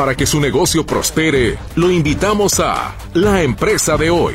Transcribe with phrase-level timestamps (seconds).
[0.00, 4.34] Para que su negocio prospere, lo invitamos a La Empresa de hoy.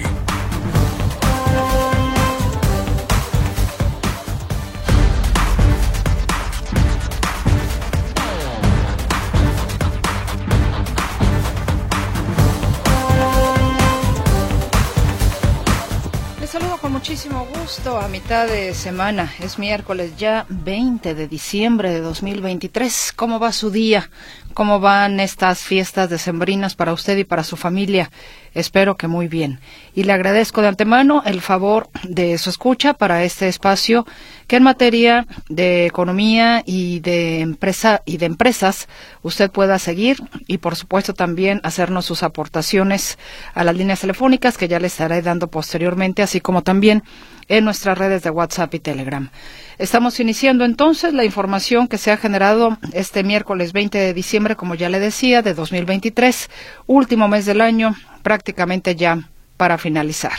[16.39, 19.33] Les saludo con muchísimo gusto a mitad de semana.
[19.39, 23.13] Es miércoles ya 20 de diciembre de 2023.
[23.15, 24.11] ¿Cómo va su día?
[24.55, 28.09] ¿Cómo van estas fiestas decembrinas para usted y para su familia?
[28.53, 29.59] Espero que muy bien.
[29.93, 34.07] Y le agradezco de antemano el favor de su escucha para este espacio
[34.47, 38.87] que en materia de economía y de empresa y de empresas
[39.23, 43.19] usted pueda seguir y por supuesto también hacernos sus aportaciones
[43.55, 47.03] a las líneas telefónicas que ya le estaré dando posteriormente, así como también
[47.47, 49.29] en nuestras redes de WhatsApp y Telegram.
[49.77, 54.75] Estamos iniciando entonces la información que se ha generado este miércoles 20 de diciembre, como
[54.75, 56.51] ya le decía, de 2023,
[56.85, 60.37] último mes del año, prácticamente ya para finalizar.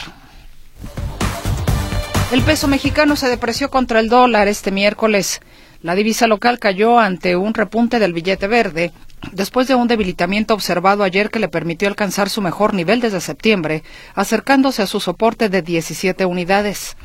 [2.30, 5.40] El peso mexicano se depreció contra el dólar este miércoles.
[5.82, 8.92] La divisa local cayó ante un repunte del billete verde,
[9.32, 13.82] después de un debilitamiento observado ayer que le permitió alcanzar su mejor nivel desde septiembre,
[14.14, 16.96] acercándose a su soporte de 17 unidades.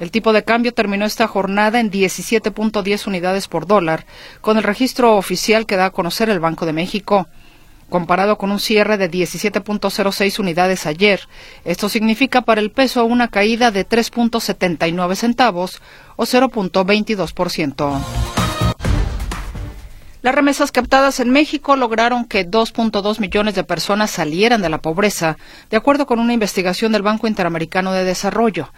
[0.00, 4.06] El tipo de cambio terminó esta jornada en 17.10 unidades por dólar,
[4.40, 7.28] con el registro oficial que da a conocer el Banco de México.
[7.90, 11.20] Comparado con un cierre de 17.06 unidades ayer,
[11.64, 15.80] esto significa para el peso una caída de 3.79 centavos
[16.16, 18.00] o 0.22%.
[20.22, 25.36] Las remesas captadas en México lograron que 2.2 millones de personas salieran de la pobreza,
[25.68, 28.70] de acuerdo con una investigación del Banco Interamericano de Desarrollo.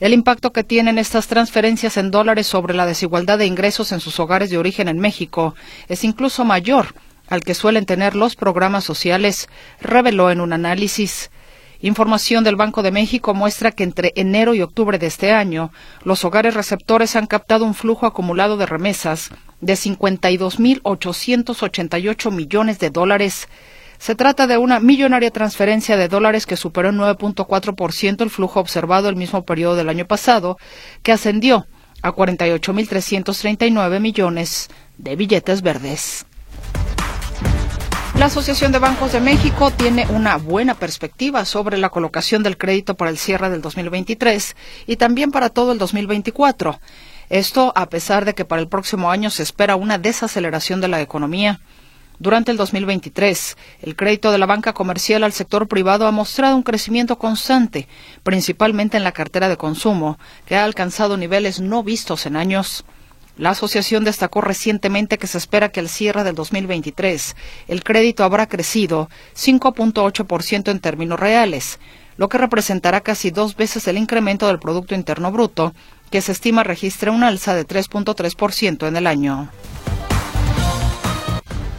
[0.00, 4.18] El impacto que tienen estas transferencias en dólares sobre la desigualdad de ingresos en sus
[4.18, 5.54] hogares de origen en México
[5.88, 6.94] es incluso mayor
[7.28, 9.48] al que suelen tener los programas sociales,
[9.80, 11.30] reveló en un análisis.
[11.80, 15.70] Información del Banco de México muestra que entre enero y octubre de este año,
[16.02, 19.30] los hogares receptores han captado un flujo acumulado de remesas
[19.60, 23.48] de 52.888 millones de dólares,
[24.04, 29.08] se trata de una millonaria transferencia de dólares que superó en 9.4% el flujo observado
[29.08, 30.58] el mismo periodo del año pasado,
[31.02, 31.66] que ascendió
[32.02, 36.26] a 48.339 millones de billetes verdes.
[38.18, 42.96] La Asociación de Bancos de México tiene una buena perspectiva sobre la colocación del crédito
[42.96, 44.54] para el cierre del 2023
[44.86, 46.78] y también para todo el 2024.
[47.30, 51.00] Esto a pesar de que para el próximo año se espera una desaceleración de la
[51.00, 51.60] economía.
[52.24, 56.62] Durante el 2023, el crédito de la banca comercial al sector privado ha mostrado un
[56.62, 57.86] crecimiento constante,
[58.22, 62.86] principalmente en la cartera de consumo, que ha alcanzado niveles no vistos en años.
[63.36, 67.36] La asociación destacó recientemente que se espera que al cierre del 2023
[67.68, 71.78] el crédito habrá crecido 5.8% en términos reales,
[72.16, 75.74] lo que representará casi dos veces el incremento del Producto Interno Bruto,
[76.10, 79.50] que se estima registre un alza de 3.3% en el año.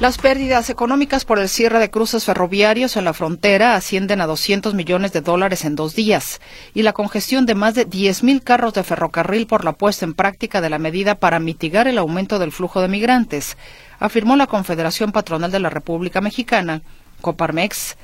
[0.06, 4.76] Las pérdidas económicas por el cierre de cruces ferroviarios en la frontera ascienden a 200
[4.76, 6.42] millones de dólares en dos días
[6.76, 10.62] y la congestión de más de 10.000 carros de ferrocarril por la puesta en práctica
[10.62, 13.58] de la medida para mitigar el aumento del flujo de migrantes,
[13.98, 16.84] afirmó la Confederación Patronal de la República Mexicana,
[17.22, 17.98] Coparmex.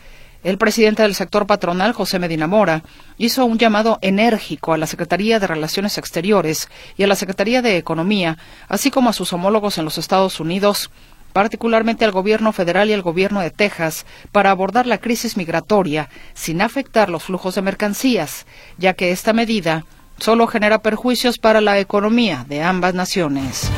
[0.44, 2.82] El presidente del sector patronal, José Medina Mora,
[3.20, 6.68] hizo un llamado enérgico a la Secretaría de Relaciones Exteriores
[6.98, 10.90] y a la Secretaría de Economía, así como a sus homólogos en los Estados Unidos,
[11.34, 16.62] particularmente al gobierno federal y al gobierno de Texas, para abordar la crisis migratoria sin
[16.62, 18.46] afectar los flujos de mercancías,
[18.78, 19.86] ya que esta medida
[20.18, 23.70] solo genera perjuicios para la economía de ambas naciones.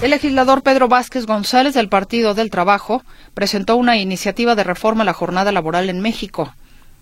[0.00, 3.02] El legislador Pedro Vázquez González del Partido del Trabajo
[3.34, 6.54] presentó una iniciativa de reforma a la jornada laboral en México.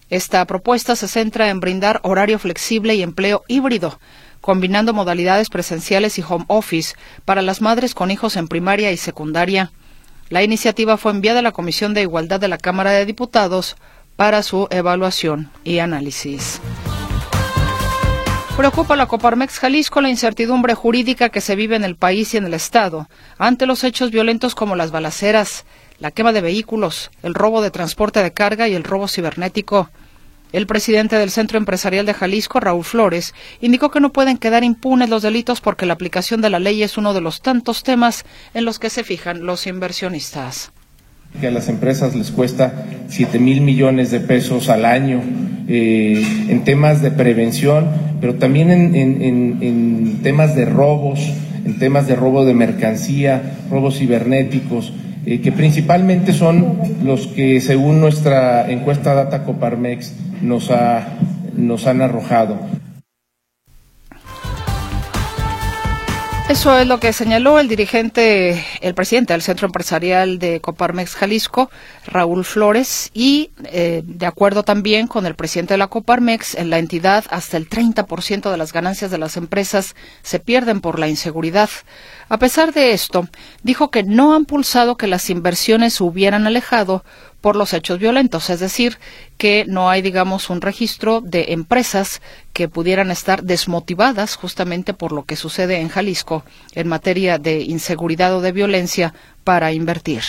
[0.09, 4.01] Esta propuesta se centra en brindar horario flexible y empleo híbrido,
[4.47, 9.73] combinando modalidades presenciales y home office para las madres con hijos en primaria y secundaria.
[10.29, 13.75] La iniciativa fue enviada a la Comisión de Igualdad de la Cámara de Diputados
[14.15, 16.61] para su evaluación y análisis.
[18.57, 22.45] Preocupa la Coparmex Jalisco la incertidumbre jurídica que se vive en el país y en
[22.45, 25.65] el Estado ante los hechos violentos como las balaceras,
[25.99, 29.91] la quema de vehículos, el robo de transporte de carga y el robo cibernético.
[30.53, 35.11] El presidente del Centro Empresarial de Jalisco, Raúl Flores, indicó que no pueden quedar impunes
[35.11, 38.65] los delitos porque la aplicación de la ley es uno de los tantos temas en
[38.65, 40.71] los que se fijan los inversionistas.
[41.41, 45.21] Que a las empresas les cuesta 7 mil millones de pesos al año
[45.69, 47.89] eh, en temas de prevención,
[48.21, 51.19] pero también en, temas de robos,
[51.65, 54.93] en temas de robo de mercancía, robos cibernéticos,
[55.27, 61.19] eh, que principalmente son los que según nuestra encuesta Data Coparmex nos, ha,
[61.55, 62.59] nos han arrojado.
[66.49, 71.73] Eso es lo que señaló el dirigente, el presidente del Centro Empresarial de Coparmex Jalisco,
[72.07, 76.79] Raúl Flores, y eh, de acuerdo también con el presidente de la Coparmex, en la
[76.79, 81.69] entidad hasta el 30% de las ganancias de las empresas se pierden por la inseguridad.
[82.29, 83.29] A pesar de esto,
[83.63, 87.05] dijo que no han pulsado que las inversiones se hubieran alejado
[87.41, 88.99] por los hechos violentos, es decir,
[89.39, 92.21] que no hay, digamos, un registro de empresas
[92.53, 96.45] que pudieran estar desmotivadas justamente por lo que sucede en Jalisco
[96.75, 99.15] en materia de inseguridad o de violencia
[99.45, 100.23] para invertir.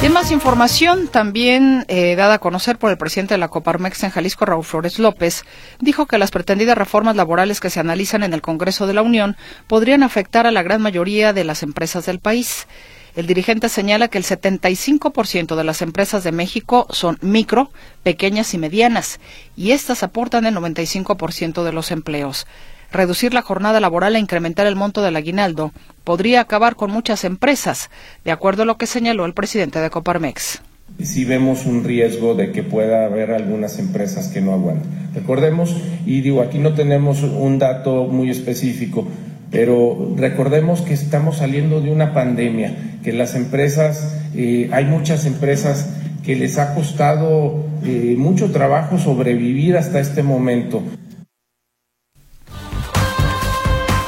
[0.00, 4.10] En más información, también eh, dada a conocer por el presidente de la Coparmex en
[4.10, 5.44] Jalisco, Raúl Flores López,
[5.80, 9.36] dijo que las pretendidas reformas laborales que se analizan en el Congreso de la Unión
[9.66, 12.68] podrían afectar a la gran mayoría de las empresas del país.
[13.16, 17.72] El dirigente señala que el 75% de las empresas de México son micro,
[18.04, 19.18] pequeñas y medianas,
[19.56, 22.46] y estas aportan el 95% de los empleos.
[22.92, 25.72] Reducir la jornada laboral e incrementar el monto del aguinaldo
[26.08, 27.90] podría acabar con muchas empresas,
[28.24, 30.62] de acuerdo a lo que señaló el presidente de Coparmex.
[31.02, 34.90] Si vemos un riesgo de que pueda haber algunas empresas que no aguanten.
[35.14, 35.76] Recordemos,
[36.06, 39.06] y digo, aquí no tenemos un dato muy específico,
[39.50, 42.74] pero recordemos que estamos saliendo de una pandemia,
[43.04, 45.90] que las empresas, eh, hay muchas empresas
[46.24, 50.82] que les ha costado eh, mucho trabajo sobrevivir hasta este momento.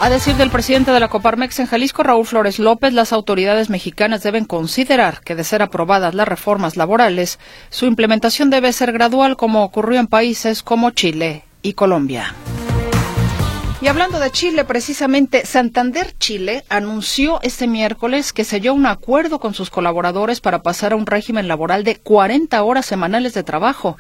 [0.02, 4.23] A decir del presidente de la Coparmex en Jalisco, Raúl Flores López, las autoridades mexicanas
[4.23, 7.38] deben considerar que de ser aprobadas las reformas laborales,
[7.69, 12.35] su implementación debe ser gradual como ocurrió en países como Chile y Colombia.
[13.82, 19.52] Y hablando de Chile, precisamente, Santander Chile anunció este miércoles que selló un acuerdo con
[19.52, 23.99] sus colaboradores para pasar a un régimen laboral de 40 horas semanales de trabajo.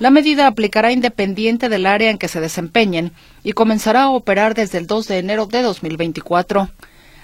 [0.00, 3.12] La medida aplicará independiente del área en que se desempeñen
[3.44, 6.70] y comenzará a operar desde el 2 de enero de 2024.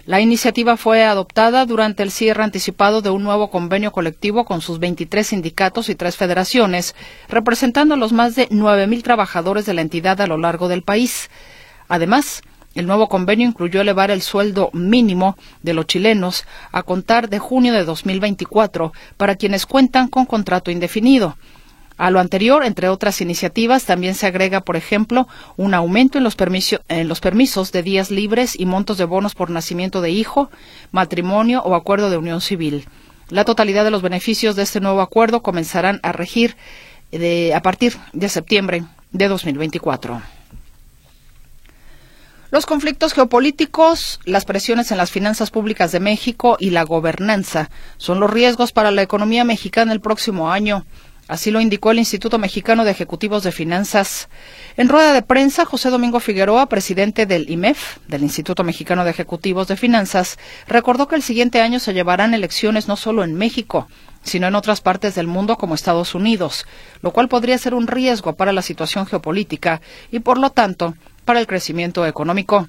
[0.04, 4.78] La iniciativa fue adoptada durante el cierre anticipado de un nuevo convenio colectivo con sus
[4.78, 6.94] 23 sindicatos y tres federaciones,
[7.30, 11.30] representando a los más de 9.000 trabajadores de la entidad a lo largo del país.
[11.88, 12.42] Además,
[12.74, 17.72] el nuevo convenio incluyó elevar el sueldo mínimo de los chilenos a contar de junio
[17.72, 21.38] de 2024 para quienes cuentan con contrato indefinido.
[21.98, 25.26] A lo anterior, entre otras iniciativas, también se agrega, por ejemplo,
[25.56, 30.10] un aumento en los, permisos de días libres y montos de bonos por nacimiento de
[30.10, 30.50] hijo,
[30.92, 32.86] matrimonio o acuerdo de unión civil.
[33.30, 36.56] La totalidad de los beneficios de este nuevo acuerdo comenzarán a regir
[37.54, 40.20] a partir de septiembre de 2024.
[42.50, 48.20] Los conflictos geopolíticos, las presiones en las finanzas públicas de México y la gobernanza son
[48.20, 50.84] los riesgos para la economía mexicana el próximo año.
[51.28, 54.28] Así lo indicó el Instituto Mexicano de Ejecutivos de Finanzas.
[54.76, 59.66] En rueda de prensa, José Domingo Figueroa, presidente del IMEF, del Instituto Mexicano de Ejecutivos
[59.66, 60.38] de Finanzas,
[60.68, 63.88] recordó que el siguiente año se llevarán elecciones no solo en México,
[64.22, 66.64] sino en otras partes del mundo como Estados Unidos,
[67.02, 69.80] lo cual podría ser un riesgo para la situación geopolítica
[70.12, 70.94] y, por lo tanto,
[71.24, 72.68] para el crecimiento económico.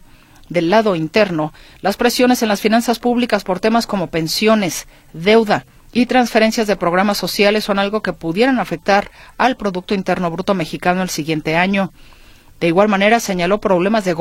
[0.50, 6.06] Del lado interno, las presiones en las finanzas públicas por temas como pensiones, deuda y
[6.06, 11.10] transferencias de programas sociales son algo que pudieran afectar al Producto Interno Bruto mexicano el
[11.10, 11.92] siguiente año.
[12.60, 14.16] De igual manera, señaló problemas de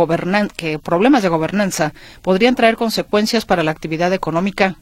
[0.57, 1.93] que problemas de gobernanza
[2.23, 4.77] podrían traer consecuencias para la actividad económica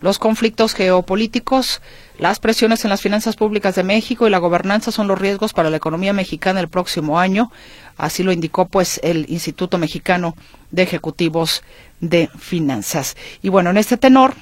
[0.00, 1.82] los conflictos geopolíticos,
[2.18, 5.70] las presiones en las finanzas públicas de México y la gobernanza son los riesgos para
[5.70, 7.52] la economía mexicana el próximo año.
[7.96, 10.34] Así lo indicó pues el Instituto Mexicano
[10.70, 11.62] de Ejecutivos
[12.00, 13.16] de Finanzas.
[13.42, 14.34] Y bueno, en este tenor,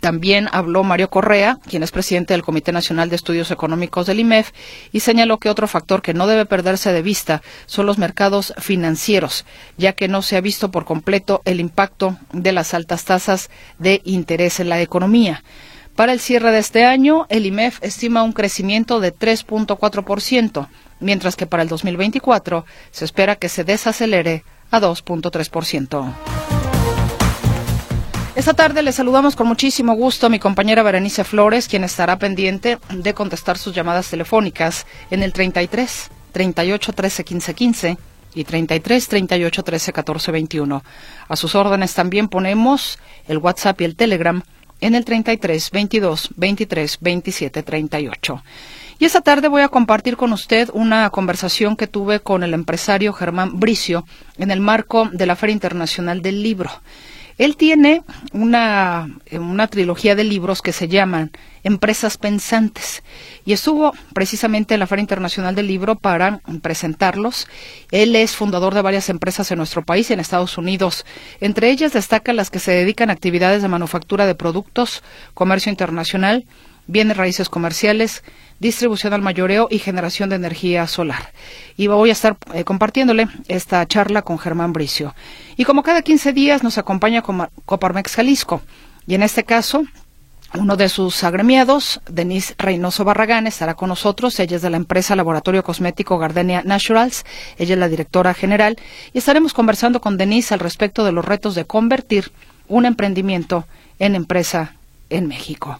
[0.00, 4.52] también habló Mario Correa, quien es presidente del Comité Nacional de Estudios Económicos del IMEF,
[4.92, 9.44] y señaló que otro factor que no debe perderse de vista son los mercados financieros,
[9.76, 14.00] ya que no se ha visto por completo el impacto de las altas tasas de
[14.04, 15.42] interés en la economía.
[15.94, 20.68] Para el cierre de este año, el IMEF estima un crecimiento de 3.4%,
[21.00, 26.55] mientras que para el 2024 se espera que se desacelere a 2.3%.
[28.36, 32.76] Esta tarde le saludamos con muchísimo gusto a mi compañera Berenice Flores, quien estará pendiente
[32.90, 37.98] de contestar sus llamadas telefónicas en el 33 38 13 15 15
[38.34, 40.84] y 33 38 13 14 21.
[41.28, 44.42] A sus órdenes también ponemos el WhatsApp y el Telegram
[44.82, 48.42] en el 33 22 23 27 38.
[48.98, 53.14] Y esta tarde voy a compartir con usted una conversación que tuve con el empresario
[53.14, 54.04] Germán Bricio
[54.36, 56.70] en el marco de la Feria Internacional del Libro.
[57.38, 58.02] Él tiene
[58.32, 61.32] una, una trilogía de libros que se llaman
[61.64, 63.02] Empresas Pensantes
[63.44, 67.46] y estuvo precisamente en la Feria Internacional del Libro para presentarlos.
[67.90, 71.04] Él es fundador de varias empresas en nuestro país y en Estados Unidos.
[71.40, 75.02] Entre ellas destacan las que se dedican a actividades de manufactura de productos,
[75.34, 76.46] comercio internacional,
[76.86, 78.22] bienes raíces comerciales,
[78.58, 81.32] distribución al mayoreo y generación de energía solar.
[81.76, 85.14] Y voy a estar eh, compartiéndole esta charla con Germán Bricio.
[85.56, 88.62] Y como cada 15 días nos acompaña Coparmex Jalisco.
[89.06, 89.84] Y en este caso,
[90.54, 94.38] uno de sus agremiados, Denise Reynoso Barragán, estará con nosotros.
[94.40, 97.24] Ella es de la empresa Laboratorio Cosmético Gardenia Naturals.
[97.58, 98.76] Ella es la directora general.
[99.12, 102.32] Y estaremos conversando con Denise al respecto de los retos de convertir
[102.68, 103.66] un emprendimiento
[103.98, 104.74] en empresa
[105.10, 105.78] en México.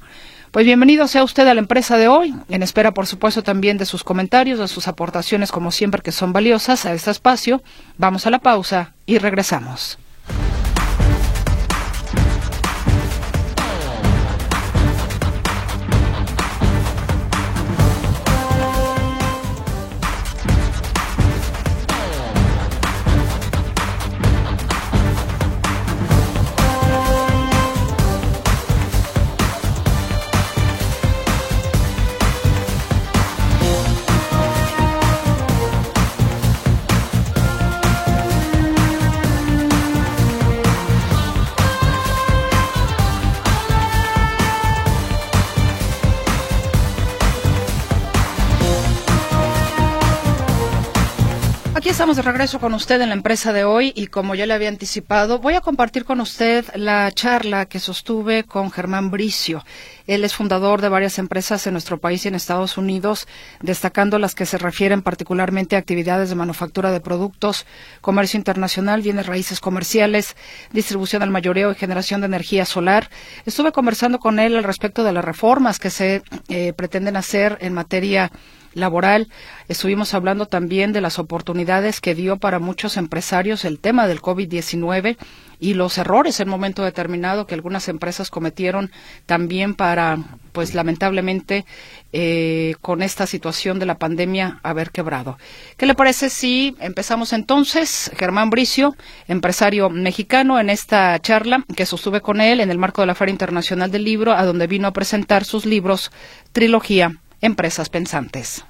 [0.51, 3.85] Pues bienvenido sea usted a la empresa de hoy, en espera por supuesto también de
[3.85, 7.63] sus comentarios, de sus aportaciones como siempre que son valiosas a este espacio.
[7.99, 9.99] Vamos a la pausa y regresamos.
[51.97, 54.69] Estamos de regreso con usted en la empresa de hoy y como ya le había
[54.69, 59.65] anticipado, voy a compartir con usted la charla que sostuve con Germán Bricio.
[60.07, 63.27] Él es fundador de varias empresas en nuestro país y en Estados Unidos,
[63.63, 67.65] destacando las que se refieren particularmente a actividades de manufactura de productos,
[68.03, 70.37] comercio internacional, bienes raíces comerciales,
[70.73, 73.09] distribución al mayoreo y generación de energía solar.
[73.47, 77.73] Estuve conversando con él al respecto de las reformas que se eh, pretenden hacer en
[77.73, 78.31] materia
[78.77, 79.29] laboral.
[79.69, 85.17] Estuvimos hablando también de las oportunidades que dio para muchos empresarios el tema del COVID-19
[85.59, 88.91] y los errores en momento determinado que algunas empresas cometieron
[89.25, 90.19] también para,
[90.53, 91.65] pues lamentablemente,
[92.13, 95.39] eh, con esta situación de la pandemia haber quebrado.
[95.79, 98.11] ¿Qué le parece si empezamos entonces?
[98.19, 98.95] Germán Bricio,
[99.27, 103.33] empresario mexicano, en esta charla que sostuve con él en el marco de la Feria
[103.33, 106.13] Internacional del Libro, a donde vino a presentar sus libros
[106.53, 108.65] Trilogía empresas pensantes.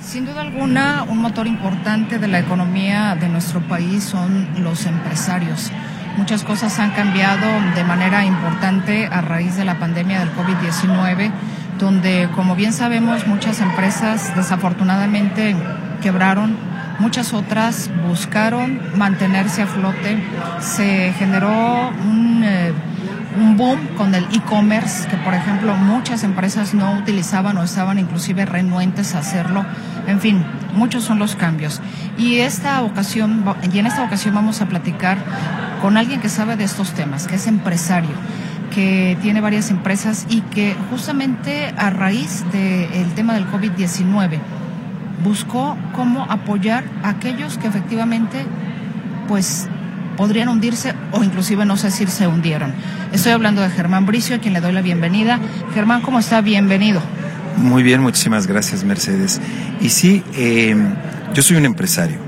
[0.00, 5.70] Sin duda alguna, un motor importante de la economía de nuestro país son los empresarios.
[6.16, 11.30] Muchas cosas han cambiado de manera importante a raíz de la pandemia del COVID-19,
[11.78, 15.56] donde, como bien sabemos, muchas empresas desafortunadamente
[16.02, 16.56] quebraron,
[16.98, 20.18] muchas otras buscaron mantenerse a flote.
[20.60, 22.42] Se generó un...
[22.44, 22.72] Eh,
[23.38, 28.44] un boom con el e-commerce, que por ejemplo muchas empresas no utilizaban o estaban inclusive
[28.44, 29.64] renuentes a hacerlo.
[30.06, 31.80] En fin, muchos son los cambios.
[32.18, 35.18] Y esta ocasión, y en esta ocasión vamos a platicar
[35.80, 38.14] con alguien que sabe de estos temas, que es empresario
[38.74, 44.38] que tiene varias empresas y que justamente a raíz del tema del COVID-19
[45.22, 48.46] buscó cómo apoyar a aquellos que efectivamente
[49.28, 49.68] pues
[50.16, 52.72] podrían hundirse o inclusive no sé si se hundieron.
[53.12, 55.38] Estoy hablando de Germán Bricio, a quien le doy la bienvenida.
[55.74, 56.40] Germán, ¿cómo está?
[56.40, 57.00] Bienvenido.
[57.56, 59.40] Muy bien, muchísimas gracias, Mercedes.
[59.80, 60.94] Y sí, em,
[61.34, 62.18] yo soy un empresario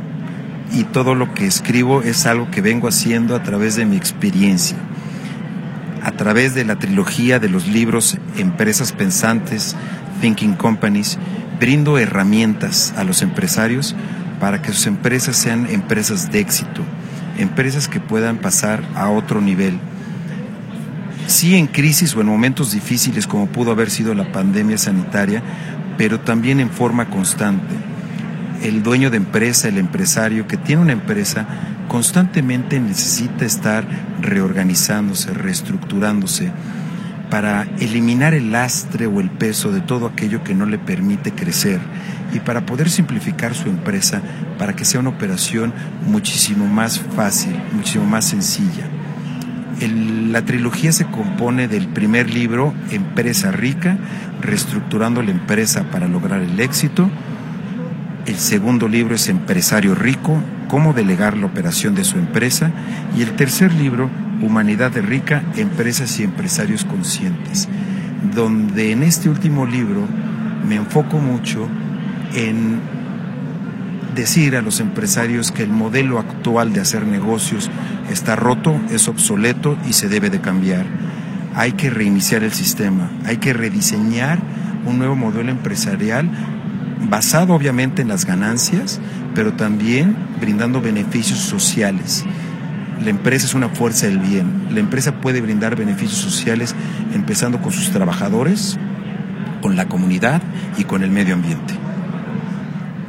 [0.73, 4.77] y todo lo que escribo es algo que vengo haciendo a través de mi experiencia.
[6.03, 9.77] A través de la trilogía de los libros Empresas Pensantes,
[10.21, 11.19] Thinking Companies,
[11.61, 13.95] brindo herramientas a los empresarios
[14.41, 16.83] para que sus empresas sean empresas de éxito,
[17.39, 19.79] empresas que puedan pasar a otro nivel.
[21.27, 25.43] Sí en crisis o en momentos difíciles como pudo haber sido la pandemia sanitaria,
[25.97, 27.75] pero también en forma constante.
[28.63, 31.47] El dueño de empresa, el empresario que tiene una empresa,
[31.89, 33.85] constantemente necesita estar
[34.21, 36.51] reorganizándose, reestructurándose
[37.31, 41.81] para eliminar el lastre o el peso de todo aquello que no le permite crecer
[42.35, 44.21] y para poder simplificar su empresa
[44.59, 45.73] para que sea una operación
[46.07, 48.89] muchísimo más fácil, muchísimo más sencilla.
[50.31, 53.97] la trilogía se compone del primer libro, Empresa Rica,
[54.41, 57.09] reestructurando la empresa para lograr el éxito.
[58.27, 62.71] El segundo libro es Empresario Rico, cómo delegar la operación de su empresa.
[63.17, 64.11] Y el tercer libro,
[64.43, 67.69] Humanidad de Rica, Empresas y Empresarios Conscientes,
[68.35, 70.09] donde en este último libro
[70.67, 71.69] me enfoco mucho
[72.35, 72.81] en
[74.15, 77.71] decir a los empresarios que el modelo actual de hacer negocios
[78.11, 80.87] está roto, es obsoleto y se debe de cambiar.
[81.55, 84.39] Hay que reiniciar el sistema, hay que rediseñar
[84.87, 86.29] un nuevo modelo empresarial
[87.09, 89.01] basado obviamente en las ganancias,
[89.35, 92.25] pero también brindando beneficios sociales.
[93.03, 94.69] La empresa es una fuerza del bien.
[94.71, 96.75] La empresa puede brindar beneficios sociales
[97.13, 98.79] empezando con sus trabajadores,
[99.61, 100.43] con la comunidad
[100.79, 101.84] y con el medio ambiente.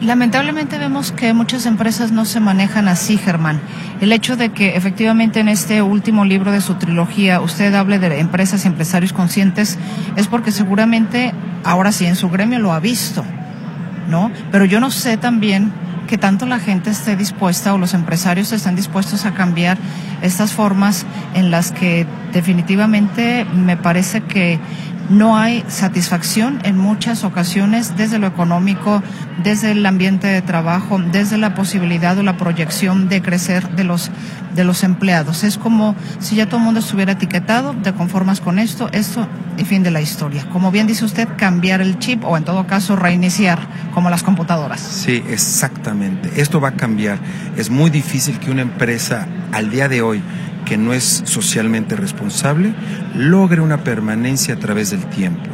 [0.01, 3.61] Lamentablemente vemos que muchas empresas no se manejan así, Germán.
[4.01, 8.19] El hecho de que efectivamente en este último libro de su trilogía usted hable de
[8.19, 9.77] empresas y empresarios conscientes
[10.15, 11.33] es porque seguramente
[11.63, 13.23] ahora sí en su gremio lo ha visto,
[14.09, 14.31] ¿no?
[14.51, 15.71] Pero yo no sé también
[16.05, 19.77] que tanto la gente esté dispuesta o los empresarios estén dispuestos a cambiar
[20.21, 24.59] estas formas en las que definitivamente me parece que
[25.09, 29.03] no hay satisfacción en muchas ocasiones desde lo económico,
[29.43, 34.11] desde el ambiente de trabajo, desde la posibilidad o la proyección de crecer de los
[34.55, 35.43] de los empleados.
[35.43, 39.65] Es como si ya todo el mundo estuviera etiquetado, te conformas con esto, esto y
[39.65, 40.47] fin de la historia.
[40.49, 43.59] Como bien dice usted, cambiar el chip o en todo caso reiniciar
[43.93, 44.79] como las computadoras.
[44.79, 46.41] Sí, exactamente.
[46.41, 47.19] Esto va a cambiar.
[47.57, 50.21] Es muy difícil que una empresa al día de hoy
[50.65, 52.73] que no es socialmente responsable
[53.15, 55.49] logre una permanencia a través del tiempo.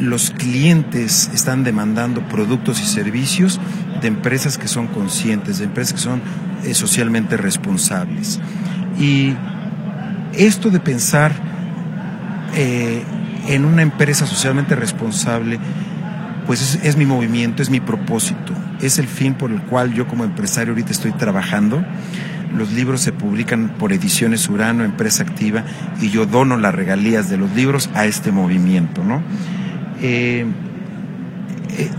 [0.00, 3.60] Los clientes están demandando productos y servicios
[4.00, 6.22] de empresas que son conscientes, de empresas que son
[6.64, 8.38] eh, socialmente responsables.
[9.00, 9.34] Y
[10.34, 11.32] esto de pensar
[12.54, 13.02] eh,
[13.48, 15.58] en una empresa socialmente responsable,
[16.46, 20.06] pues es, es mi movimiento, es mi propósito, es el fin por el cual yo
[20.06, 21.84] como empresario ahorita estoy trabajando
[22.56, 25.64] los libros se publican por Ediciones Urano, empresa activa,
[26.00, 29.22] y yo dono las regalías de los libros a este movimiento, ¿no?
[30.00, 30.46] Eh,
[31.76, 31.90] eh,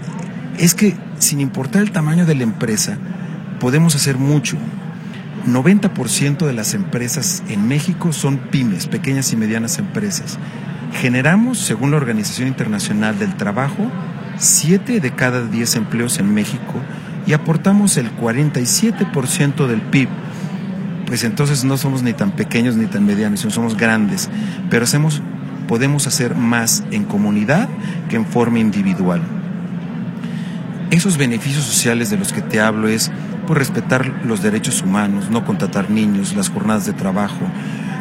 [0.57, 2.97] es que sin importar el tamaño de la empresa,
[3.59, 4.57] podemos hacer mucho.
[5.45, 10.37] 90% de las empresas en México son pymes, pequeñas y medianas empresas.
[10.93, 13.89] Generamos, según la Organización Internacional del Trabajo,
[14.37, 16.75] 7 de cada 10 empleos en México
[17.25, 20.09] y aportamos el 47% del PIB
[21.09, 24.29] pues entonces no somos ni tan pequeños ni tan medianos, somos grandes,
[24.69, 25.21] pero hacemos,
[25.67, 27.67] podemos hacer más en comunidad
[28.09, 29.21] que en forma individual.
[30.91, 33.11] Esos beneficios sociales de los que te hablo es
[33.47, 37.41] por respetar los derechos humanos, no contratar niños, las jornadas de trabajo,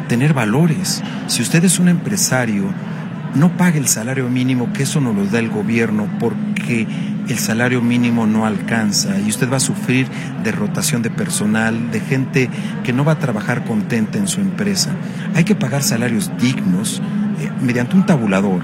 [0.07, 1.01] tener valores.
[1.25, 2.65] Si usted es un empresario,
[3.33, 6.87] no pague el salario mínimo, que eso no lo da el gobierno, porque
[7.29, 10.07] el salario mínimo no alcanza y usted va a sufrir
[10.43, 12.49] de rotación de personal, de gente
[12.83, 14.91] que no va a trabajar contenta en su empresa.
[15.35, 17.01] Hay que pagar salarios dignos
[17.39, 18.61] eh, mediante un tabulador.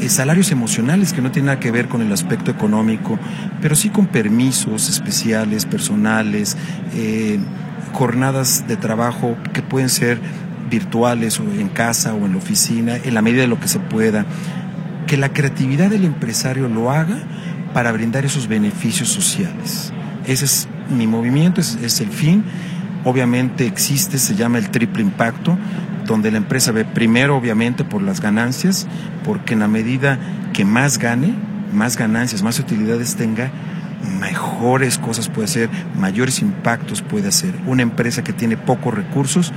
[0.00, 3.18] Eh, salarios emocionales que no tienen nada que ver con el aspecto económico,
[3.60, 6.56] pero sí con permisos especiales, personales,
[6.94, 7.38] eh,
[7.92, 10.18] jornadas de trabajo que pueden ser
[10.70, 13.80] virtuales o en casa o en la oficina, en la medida de lo que se
[13.80, 14.24] pueda.
[15.06, 17.18] Que la creatividad del empresario lo haga
[17.72, 19.92] para brindar esos beneficios sociales.
[20.26, 22.44] Ese es mi movimiento, es, es el fin.
[23.04, 25.58] Obviamente existe, se llama el triple impacto,
[26.06, 28.86] donde la empresa ve primero, obviamente, por las ganancias,
[29.24, 30.18] porque en la medida
[30.52, 31.34] que más gane,
[31.72, 33.50] más ganancias, más utilidades tenga,
[34.20, 37.54] mejores cosas puede hacer, mayores impactos puede hacer.
[37.66, 39.52] Una empresa que tiene pocos recursos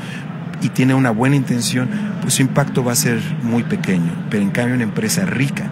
[0.62, 1.90] y tiene una buena intención,
[2.22, 4.12] pues su impacto va a ser muy pequeño.
[4.30, 5.70] Pero en cambio una empresa rica,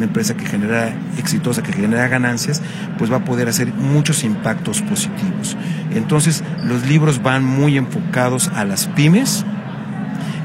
[0.00, 2.62] una empresa que genera exitosa, que genera ganancias,
[2.96, 5.58] pues va a poder hacer muchos impactos positivos.
[5.94, 9.44] Entonces los libros van muy enfocados a las pymes.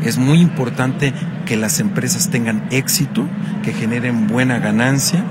[0.04, 1.14] Es muy importante
[1.46, 3.26] que las empresas tengan éxito,
[3.64, 5.24] que generen buena ganancia,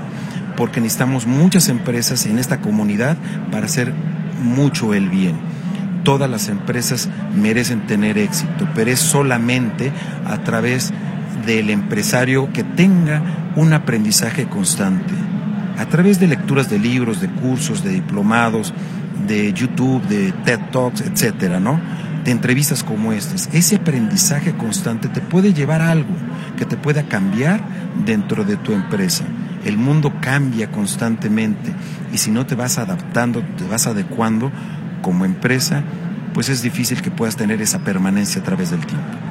[0.57, 3.17] porque necesitamos muchas empresas en esta comunidad
[3.51, 3.93] para hacer
[4.41, 5.35] mucho el bien
[6.03, 9.91] todas las empresas merecen tener éxito, pero es solamente
[10.27, 10.93] a través
[11.47, 15.13] del empresario que tenga un aprendizaje constante,
[15.77, 18.73] a través de lecturas de libros, de cursos, de diplomados,
[19.27, 21.79] de YouTube, de TED Talks, etcétera, ¿no?
[22.23, 23.49] De entrevistas como estas.
[23.53, 26.13] Ese aprendizaje constante te puede llevar a algo
[26.57, 27.61] que te pueda cambiar
[28.05, 29.25] dentro de tu empresa.
[29.63, 31.71] El mundo cambia constantemente
[32.13, 34.51] y si no te vas adaptando, te vas adecuando,
[35.01, 35.83] como empresa,
[36.33, 39.24] pues es difícil que puedas tener esa permanencia a través del tiempo.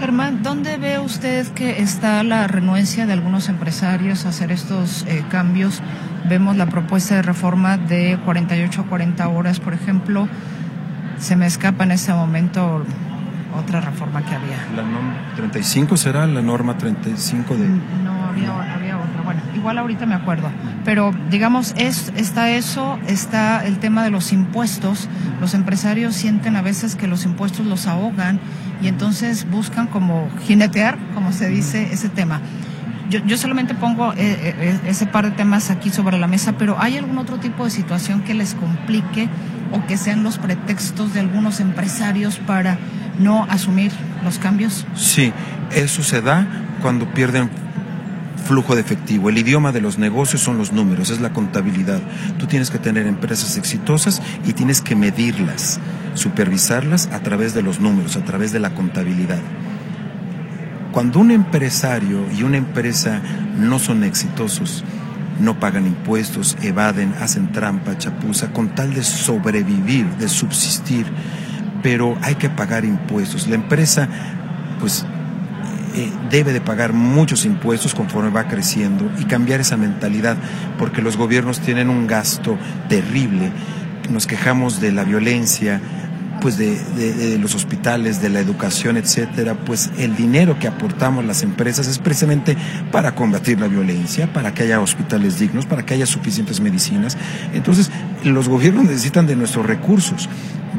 [0.00, 5.22] Germán, ¿dónde ve usted que está la renuencia de algunos empresarios a hacer estos eh,
[5.28, 5.82] cambios?
[6.26, 10.26] Vemos la propuesta de reforma de 48 a 40 horas, por ejemplo.
[11.18, 12.82] Se me escapa en este momento
[13.54, 14.56] otra reforma que había.
[14.74, 17.68] ¿La norma 35 será la norma 35 de...?
[17.68, 19.20] No, había, había otra.
[19.22, 20.48] Bueno, igual ahorita me acuerdo,
[20.82, 25.10] pero digamos, es, está eso, está el tema de los impuestos.
[25.42, 28.40] Los empresarios sienten a veces que los impuestos los ahogan
[28.82, 32.40] y entonces buscan como jinetear, como se dice, ese tema.
[33.10, 36.76] Yo, yo solamente pongo eh, eh, ese par de temas aquí sobre la mesa, pero
[36.78, 39.28] ¿hay algún otro tipo de situación que les complique
[39.72, 42.78] o que sean los pretextos de algunos empresarios para
[43.18, 43.90] no asumir
[44.24, 44.86] los cambios?
[44.94, 45.32] Sí,
[45.72, 46.46] eso se da
[46.82, 47.50] cuando pierden
[48.50, 49.28] flujo de efectivo.
[49.28, 52.00] El idioma de los negocios son los números, es la contabilidad.
[52.36, 55.78] Tú tienes que tener empresas exitosas y tienes que medirlas,
[56.14, 59.38] supervisarlas a través de los números, a través de la contabilidad.
[60.90, 63.22] Cuando un empresario y una empresa
[63.56, 64.82] no son exitosos,
[65.38, 71.06] no pagan impuestos, evaden, hacen trampa, chapuza, con tal de sobrevivir, de subsistir,
[71.84, 73.46] pero hay que pagar impuestos.
[73.46, 74.08] La empresa,
[74.80, 75.06] pues,
[75.94, 80.36] eh, debe de pagar muchos impuestos conforme va creciendo y cambiar esa mentalidad,
[80.78, 82.56] porque los gobiernos tienen un gasto
[82.88, 83.52] terrible.
[84.10, 85.80] Nos quejamos de la violencia,
[86.40, 91.86] pues de, los hospitales, de la educación, etcétera, pues el dinero que aportamos las empresas
[91.86, 92.56] es precisamente
[92.90, 97.16] para combatir la violencia, para que haya hospitales dignos, para que haya suficientes medicinas.
[97.52, 97.90] Entonces,
[98.24, 100.28] los gobiernos necesitan de nuestros recursos.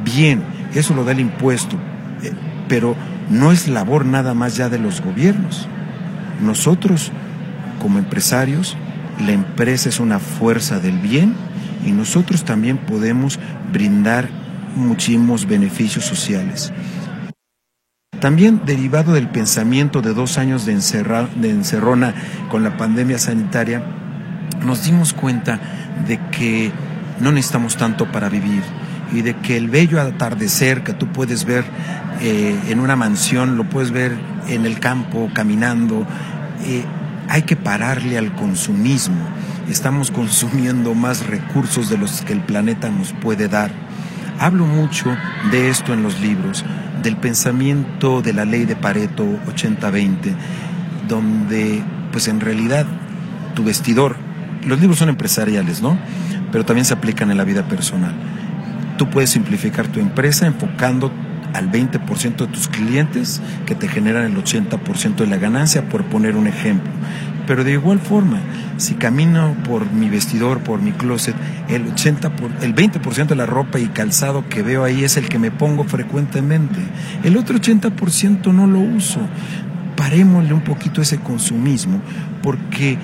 [0.04, 0.44] Bien,
[0.74, 1.78] eso lo da el impuesto,
[2.24, 2.32] eh,
[2.68, 2.96] pero
[3.32, 5.68] no es labor nada más ya de los gobiernos.
[6.42, 7.12] Nosotros,
[7.82, 8.76] como empresarios,
[9.26, 11.34] la empresa es una fuerza del bien
[11.86, 13.40] y nosotros también podemos
[13.72, 14.30] brindar
[14.76, 16.72] muchísimos beneficios sociales.
[18.20, 22.14] También derivado del pensamiento de dos años de, de encerrona
[22.50, 23.82] con la pandemia sanitaria,
[24.64, 25.60] nos dimos cuenta
[26.08, 26.72] de que
[27.20, 28.62] no necesitamos tanto para vivir
[29.12, 31.64] y de que el bello atardecer que tú puedes ver
[32.22, 36.06] eh, en una mansión, lo puedes ver en el campo, caminando,
[36.66, 36.84] eh,
[37.28, 39.28] hay que pararle al consumismo.
[39.70, 43.72] Estamos consumiendo más recursos de los que el planeta nos puede dar
[44.42, 45.16] Hablo mucho
[45.52, 46.66] de esto en los libros,
[47.04, 50.34] del pensamiento de la ley de Pareto 80-20,
[51.08, 52.88] donde pues en realidad
[53.54, 54.16] tu vestidor,
[54.66, 55.96] los libros son empresariales, ¿no?
[56.52, 58.16] Pero también se aplican en la vida personal.
[58.98, 61.12] Tú puedes simplificar tu empresa enfocando
[61.54, 66.36] al 20% de tus clientes que te generan el 80% de la ganancia, por poner
[66.36, 66.92] un ejemplo.
[67.48, 68.40] Pero de igual forma,
[68.78, 71.36] si camino por mi vestidor, por mi closet,
[71.70, 75.28] el 80 por, el 20% de la ropa y calzado que veo ahí es el
[75.28, 76.80] que me pongo frecuentemente.
[77.24, 79.20] El otro 80% no lo uso.
[79.98, 82.02] Parémosle un poquito ese consumismo,
[82.42, 82.98] porque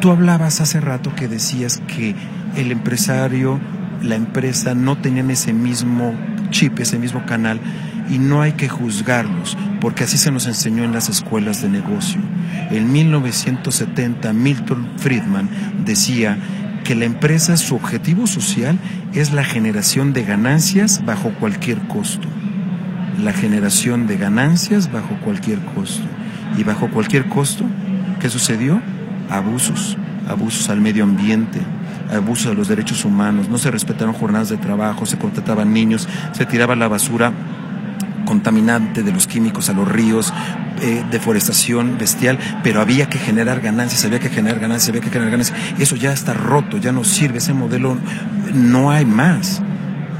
[0.00, 2.14] tú hablabas hace rato que decías que
[2.56, 3.58] el empresario,
[4.02, 6.14] la empresa no tenían ese mismo
[6.54, 7.60] chip, ese mismo canal
[8.08, 12.20] y no hay que juzgarlos, porque así se nos enseñó en las escuelas de negocio.
[12.70, 15.48] En 1970, Milton Friedman
[15.84, 16.38] decía
[16.84, 18.78] que la empresa, su objetivo social
[19.14, 22.28] es la generación de ganancias bajo cualquier costo.
[23.22, 26.06] La generación de ganancias bajo cualquier costo.
[26.58, 27.64] Y bajo cualquier costo,
[28.20, 28.80] ¿qué sucedió?
[29.30, 29.96] Abusos,
[30.28, 31.60] abusos al medio ambiente,
[32.12, 36.46] abusos a los derechos humanos, no se respetaron jornadas de trabajo, se contrataban niños, se
[36.46, 37.32] tiraba la basura
[38.24, 40.32] contaminante de los químicos a los ríos,
[40.80, 45.30] eh, deforestación bestial, pero había que generar ganancias, había que generar ganancias, había que generar
[45.30, 45.58] ganancias.
[45.78, 47.96] Eso ya está roto, ya no sirve, ese modelo
[48.52, 49.62] no hay más.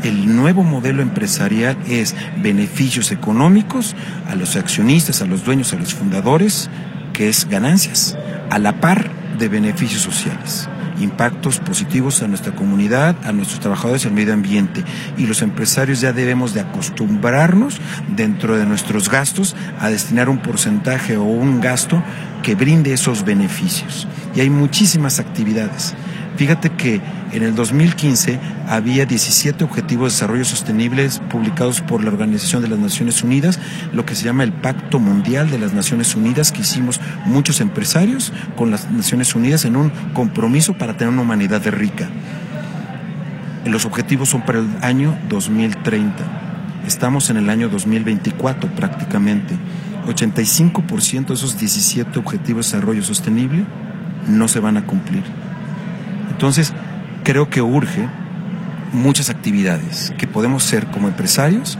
[0.02, 3.96] El nuevo modelo empresarial es beneficios económicos
[4.28, 6.68] a los accionistas, a los dueños, a los fundadores,
[7.14, 8.18] que es ganancias,
[8.50, 10.68] a la par de beneficios sociales
[11.00, 14.84] impactos positivos a nuestra comunidad, a nuestros trabajadores y al medio ambiente.
[15.16, 17.80] Y los empresarios ya debemos de acostumbrarnos
[18.16, 22.02] dentro de nuestros gastos a destinar un porcentaje o un gasto
[22.42, 24.06] que brinde esos beneficios.
[24.34, 25.94] Y hay muchísimas actividades.
[26.36, 27.00] Fíjate que
[27.32, 32.78] en el 2015 había 17 Objetivos de Desarrollo Sostenibles publicados por la Organización de las
[32.78, 33.60] Naciones Unidas,
[33.92, 38.32] lo que se llama el Pacto Mundial de las Naciones Unidas, que hicimos muchos empresarios
[38.56, 42.08] con las Naciones Unidas en un compromiso para tener una humanidad rica.
[43.64, 46.14] Los objetivos son para el año 2030.
[46.86, 49.54] Estamos en el año 2024 prácticamente.
[50.06, 53.64] 85% de esos 17 Objetivos de Desarrollo Sostenible
[54.28, 55.22] no se van a cumplir.
[56.44, 56.74] Entonces,
[57.22, 58.06] creo que urge
[58.92, 61.78] muchas actividades que podemos ser como empresarios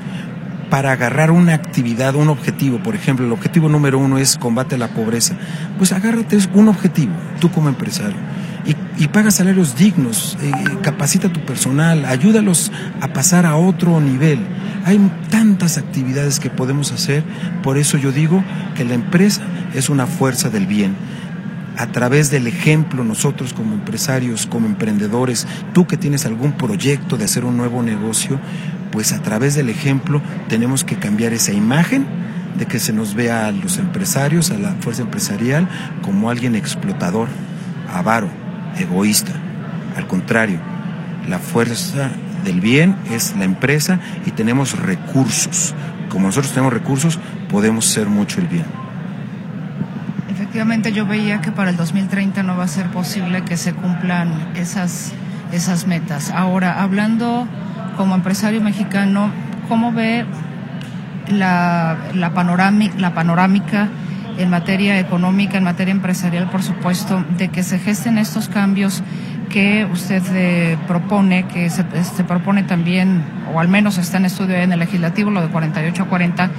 [0.70, 2.78] para agarrar una actividad, un objetivo.
[2.78, 5.34] Por ejemplo, el objetivo número uno es combate a la pobreza.
[5.76, 8.16] Pues agárrate un objetivo, tú como empresario.
[8.96, 10.50] Y, paga salarios dignos, eh,
[10.80, 12.72] capacita a tu personal, ayúdalos
[13.02, 14.38] a pasar a otro nivel.
[14.86, 14.98] Hay
[15.28, 17.22] tantas actividades que podemos hacer,
[17.62, 18.42] por eso yo digo
[18.74, 19.42] que la empresa
[19.74, 20.96] es una fuerza del bien
[21.76, 27.24] a través del ejemplo nosotros como empresarios, como emprendedores, tú que tienes algún proyecto de
[27.24, 28.38] hacer un nuevo negocio,
[28.92, 32.06] pues a través del ejemplo tenemos que cambiar esa imagen
[32.56, 35.68] de que se nos vea a los empresarios, a la fuerza empresarial,
[36.02, 37.28] como alguien explotador,
[37.92, 38.28] avaro,
[38.78, 39.32] egoísta.
[39.96, 40.60] Al contrario,
[41.28, 42.10] la fuerza
[42.44, 45.74] del bien es la empresa y tenemos recursos.
[46.08, 47.18] Como nosotros tenemos recursos,
[47.50, 48.83] podemos hacer mucho el bien.
[50.54, 54.52] Efectivamente, yo veía que para el 2030 no va a ser posible que se cumplan
[54.54, 55.12] esas,
[55.50, 56.30] esas metas.
[56.30, 57.48] Ahora, hablando
[57.96, 59.32] como empresario mexicano,
[59.68, 60.24] ¿cómo ve
[61.26, 63.88] la, la, panorámica, la panorámica
[64.38, 69.02] en materia económica, en materia empresarial, por supuesto, de que se gesten estos cambios
[69.50, 74.54] que usted eh, propone, que se, se, propone también, o al menos está en estudio
[74.54, 76.50] en el legislativo, lo de 48 a 40,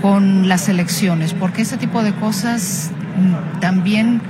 [0.00, 2.90] con las elecciones, porque ese tipo de cosas
[3.60, 4.20] también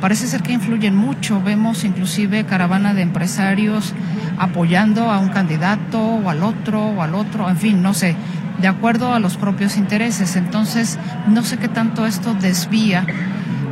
[0.00, 1.42] parece ser que influyen mucho.
[1.42, 3.94] Vemos inclusive caravana de empresarios
[4.38, 8.16] apoyando a un candidato o al otro o al otro, en fin, no sé
[8.60, 10.36] de acuerdo a los propios intereses.
[10.36, 13.06] Entonces, no sé qué tanto esto desvía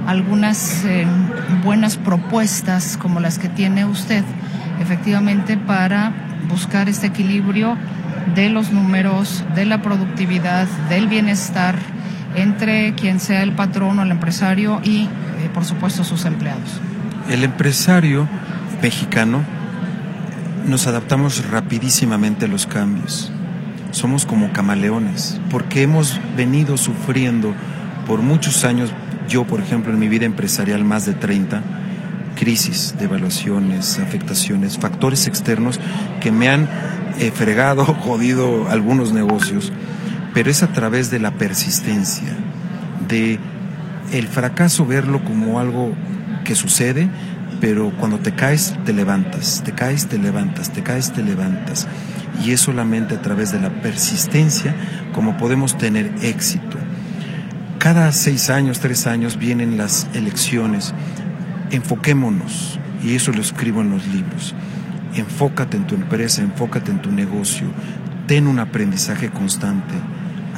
[0.06, 1.06] algunas eh,
[1.64, 4.24] buenas propuestas como las que tiene usted,
[4.80, 6.12] efectivamente, para
[6.48, 7.76] buscar este equilibrio
[8.34, 11.76] de los números, de la productividad, del bienestar
[12.34, 15.08] entre quien sea el patrón o el empresario y, eh,
[15.52, 16.80] por supuesto, sus empleados.
[17.28, 18.28] El empresario
[18.82, 19.42] mexicano
[20.66, 23.32] nos adaptamos rapidísimamente a los cambios
[23.90, 27.54] somos como camaleones, porque hemos venido sufriendo
[28.06, 28.92] por muchos años,
[29.28, 31.62] yo por ejemplo en mi vida empresarial más de 30,
[32.36, 35.80] crisis, devaluaciones, afectaciones, factores externos
[36.20, 36.68] que me han
[37.18, 39.72] eh, fregado, jodido algunos negocios,
[40.34, 42.28] pero es a través de la persistencia,
[43.08, 43.38] de
[44.12, 45.92] el fracaso verlo como algo
[46.44, 47.08] que sucede,
[47.60, 51.86] pero cuando te caes te levantas, te caes te levantas, te caes te levantas
[52.44, 54.74] y es solamente a través de la persistencia
[55.12, 56.78] como podemos tener éxito.
[57.78, 60.94] Cada seis años, tres años vienen las elecciones.
[61.70, 64.54] Enfoquémonos, y eso lo escribo en los libros.
[65.14, 67.66] Enfócate en tu empresa, enfócate en tu negocio,
[68.26, 69.94] ten un aprendizaje constante,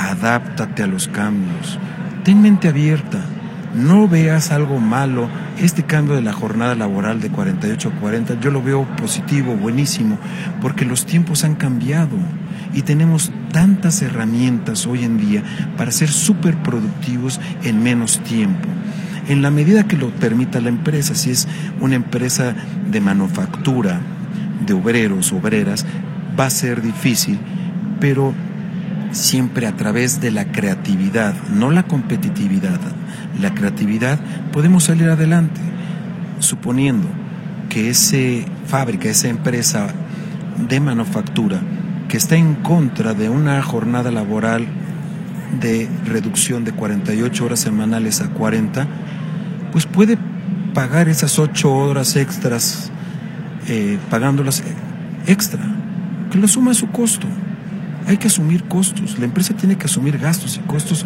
[0.01, 1.79] adáptate a los cambios,
[2.25, 3.21] ten mente abierta
[3.75, 5.29] no veas algo malo.
[5.59, 10.19] Este cambio de la jornada laboral de 48 a 40 yo lo veo positivo, buenísimo,
[10.61, 12.17] porque los tiempos han cambiado
[12.73, 15.43] y tenemos tantas herramientas hoy en día
[15.77, 18.69] para ser súper productivos en menos tiempo.
[19.29, 21.47] En la medida que lo permita la empresa, si es
[21.81, 22.55] una empresa
[22.91, 24.01] de manufactura,
[24.67, 25.85] de obreros, obreras,
[26.39, 27.39] va a ser difícil,
[28.01, 28.35] pero
[29.13, 32.81] siempre a través de la creatividad, no la competitividad,
[33.41, 34.19] la creatividad,
[34.53, 35.61] podemos salir adelante,
[36.39, 37.09] suponiendo
[37.69, 39.89] que esa fábrica, esa empresa
[40.69, 41.61] de manufactura
[42.09, 44.67] que está en contra de una jornada laboral
[45.61, 48.87] de reducción de 48 horas semanales a 40,
[49.73, 50.19] pues puede
[50.75, 52.91] pagar esas 8 horas extras,
[53.69, 54.63] eh, pagándolas
[55.27, 55.61] extra,
[56.31, 57.27] que lo suma a su costo.
[58.07, 61.05] Hay que asumir costos, la empresa tiene que asumir gastos y costos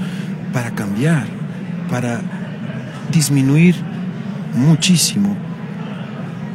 [0.53, 1.27] para cambiar
[1.89, 2.21] para
[3.13, 3.77] disminuir
[4.55, 5.37] muchísimo,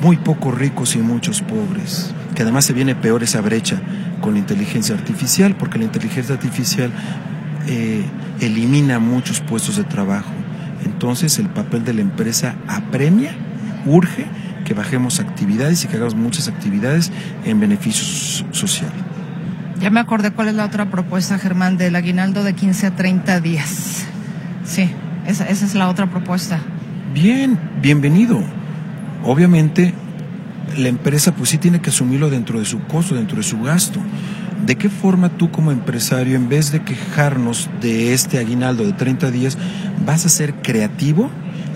[0.02, 3.82] muy pocos ricos y muchos pobres, que además se viene peor esa brecha
[4.22, 6.92] con la inteligencia artificial, porque la inteligencia artificial
[7.68, 8.04] eh,
[8.42, 10.32] elimina muchos puestos de trabajo.
[10.86, 13.32] Entonces el papel de la empresa apremia,
[13.86, 14.26] urge
[14.66, 17.12] que bajemos actividades y que hagamos muchas actividades
[17.46, 18.92] en beneficio social.
[19.80, 23.40] Ya me acordé cuál es la otra propuesta, Germán, del aguinaldo de 15 a 30
[23.40, 24.06] días.
[24.66, 24.90] Sí.
[25.26, 26.60] Esa, es la otra propuesta.
[27.14, 28.42] Bien, bienvenido.
[29.24, 29.94] Obviamente,
[30.76, 34.00] la empresa pues sí tiene que asumirlo dentro de su costo, dentro de su gasto.
[34.66, 39.32] ¿De qué forma tú como empresario, en vez de quejarnos de este aguinaldo de 30
[39.32, 39.58] días,
[40.06, 41.30] vas a ser creativo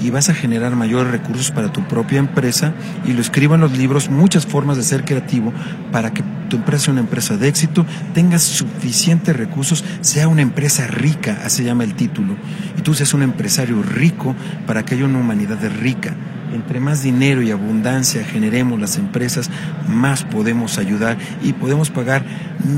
[0.04, 2.74] y vas a generar mayores recursos para tu propia empresa?
[3.06, 5.54] Y lo escribo en los libros, muchas formas de ser creativo
[5.92, 10.86] para que tu empresa sea una empresa de éxito, tengas suficientes recursos, sea una empresa
[10.88, 12.36] rica, así se llama el título,
[12.78, 14.36] y tú seas un empresario rico
[14.68, 16.16] para que haya una humanidad rica.
[16.54, 19.50] Entre más dinero y abundancia generemos las empresas,
[19.88, 22.24] más podemos ayudar y podemos pagar,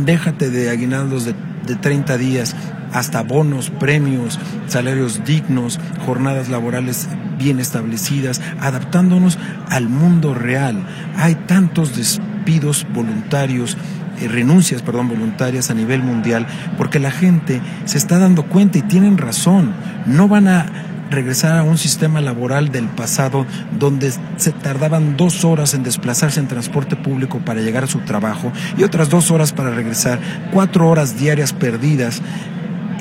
[0.06, 1.34] déjate de aguinaldos de,
[1.66, 2.56] de 30 días,
[2.94, 9.38] hasta bonos, premios, salarios dignos, jornadas laborales bien establecidas, adaptándonos
[9.70, 10.86] al mundo real.
[11.18, 13.78] Hay tantos despidos voluntarios,
[14.22, 16.48] eh, renuncias, perdón, voluntarias a nivel mundial,
[16.78, 19.74] porque la gente se está dando cuenta y tienen razón.
[20.06, 20.66] No van a
[21.10, 23.46] regresar a un sistema laboral del pasado
[23.78, 28.52] donde se tardaban dos horas en desplazarse en transporte público para llegar a su trabajo
[28.78, 30.20] y otras dos horas para regresar,
[30.52, 32.22] cuatro horas diarias perdidas.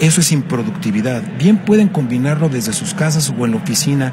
[0.01, 1.23] Eso es improductividad.
[1.39, 4.13] Bien pueden combinarlo desde sus casas o en la oficina,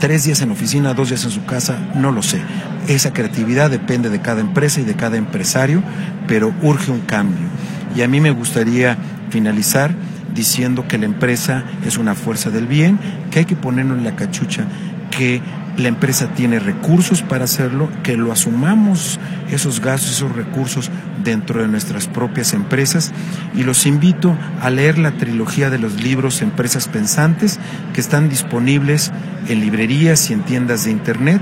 [0.00, 2.40] tres días en oficina, dos días en su casa, no lo sé.
[2.88, 5.82] Esa creatividad depende de cada empresa y de cada empresario,
[6.26, 7.46] pero urge un cambio.
[7.94, 8.96] Y a mí me gustaría
[9.30, 9.94] finalizar
[10.34, 12.98] diciendo que la empresa es una fuerza del bien,
[13.30, 14.66] que hay que ponernos en la cachucha,
[15.10, 15.40] que
[15.76, 19.18] la empresa tiene recursos para hacerlo, que lo asumamos
[19.50, 20.90] esos gastos, esos recursos
[21.22, 23.12] dentro de nuestras propias empresas
[23.54, 27.58] y los invito a leer la trilogía de los libros Empresas Pensantes
[27.94, 29.12] que están disponibles
[29.48, 31.40] en librerías y en tiendas de internet.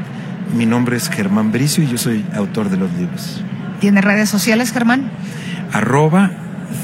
[0.57, 3.43] Mi nombre es Germán Bricio y yo soy autor de los libros.
[3.81, 5.11] ¿Tiene redes sociales, Germán?
[5.73, 6.31] Arroba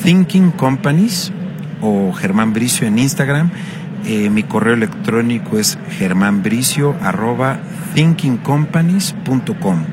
[0.03, 1.33] Thinking Companies
[1.81, 3.51] o Germán Bricio en Instagram.
[4.05, 7.59] Eh, mi correo electrónico es germánbricio arroba
[7.95, 9.85] thinkingcompanies.com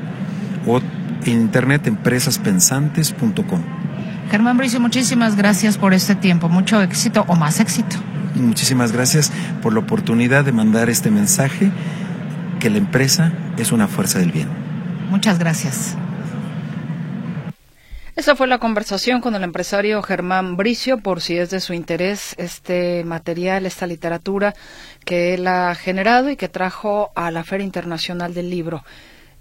[0.66, 0.80] o
[1.24, 3.60] en internet empresaspensantes.com.
[4.30, 6.48] Germán Bricio, muchísimas gracias por este tiempo.
[6.48, 7.96] Mucho éxito o más éxito.
[8.34, 11.70] muchísimas gracias por la oportunidad de mandar este mensaje
[12.60, 14.48] que la empresa es una fuerza del bien.
[15.10, 15.96] Muchas gracias.
[18.16, 22.36] Esa fue la conversación con el empresario Germán Bricio, por si es de su interés
[22.38, 24.54] este material, esta literatura
[25.04, 28.84] que él ha generado y que trajo a la Feria Internacional del Libro.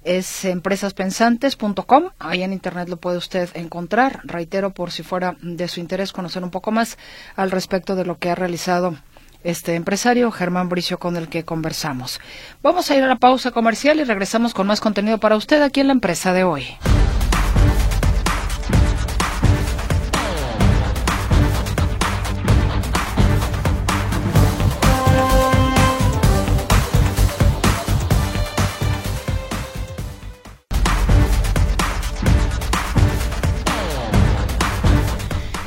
[0.03, 4.21] Es empresaspensantes.com, ahí en internet lo puede usted encontrar.
[4.23, 6.97] Reitero, por si fuera de su interés conocer un poco más
[7.35, 8.97] al respecto de lo que ha realizado
[9.43, 12.19] este empresario Germán Bricio con el que conversamos.
[12.63, 15.79] Vamos a ir a la pausa comercial y regresamos con más contenido para usted aquí
[15.79, 16.65] en la empresa de hoy.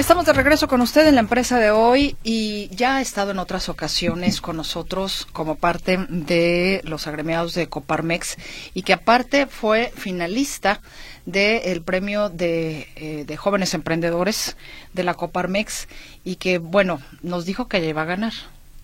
[0.07, 3.40] Estamos de regreso con usted en la empresa de hoy y ya ha estado en
[3.40, 8.37] otras ocasiones con nosotros como parte de los agremiados de Coparmex
[8.73, 10.81] y que aparte fue finalista
[11.25, 14.57] del premio de, eh, de, jóvenes emprendedores
[14.92, 15.88] de la Coparmex
[16.23, 18.33] y que, bueno, nos dijo que ella iba a ganar.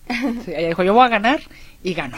[0.09, 1.39] ella dijo, yo voy a ganar
[1.83, 2.17] y ganó.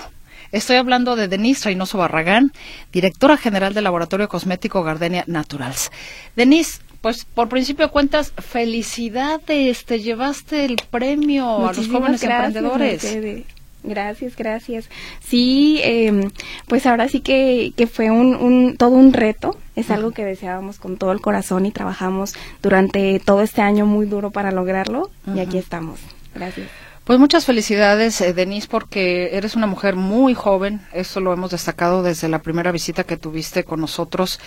[0.52, 2.54] Estoy hablando de Denise Reynoso Barragán,
[2.92, 5.92] directora general del Laboratorio Cosmético Gardenia Naturals.
[6.36, 13.46] Denise, pues por principio de cuentas, felicidades, te llevaste el premio a los jóvenes emprendedores.
[13.84, 14.90] Gracias, gracias.
[15.20, 16.32] Sí, eh,
[16.68, 19.56] pues ahora sí que, que fue un, un, todo un reto.
[19.76, 24.08] Es algo que deseábamos con todo el corazón y trabajamos durante todo este año muy
[24.08, 26.00] duro para lograrlo y aquí estamos.
[26.34, 26.85] Gracias.
[27.06, 30.82] Pues muchas felicidades, eh, Denise, porque eres una mujer muy joven.
[30.92, 34.40] Eso lo hemos destacado desde la primera visita que tuviste con nosotros,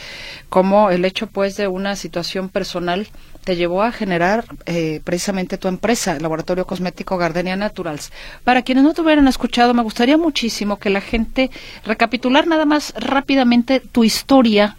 [0.49, 3.07] como el hecho, pues, de una situación personal
[3.45, 8.11] te llevó a generar eh, precisamente tu empresa, el Laboratorio Cosmético Gardenia Naturals.
[8.43, 11.53] Para quienes no te hubieran escuchado, me gustaría muchísimo que la gente
[11.85, 14.77] recapitular nada más rápidamente tu historia,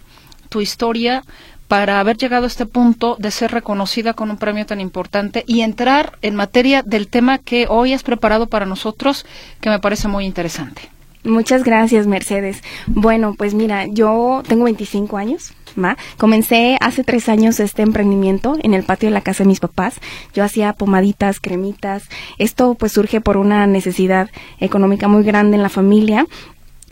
[0.50, 1.24] tu historia
[1.70, 5.62] para haber llegado a este punto de ser reconocida con un premio tan importante y
[5.62, 9.24] entrar en materia del tema que hoy has preparado para nosotros,
[9.62, 10.90] que me parece muy interesante.
[11.24, 12.64] Muchas gracias, Mercedes.
[12.88, 15.54] Bueno, pues mira, yo tengo 25 años.
[15.76, 15.96] ¿ma?
[16.18, 19.96] Comencé hace tres años este emprendimiento en el patio de la casa de mis papás.
[20.34, 22.10] Yo hacía pomaditas, cremitas.
[22.40, 26.26] Esto pues surge por una necesidad económica muy grande en la familia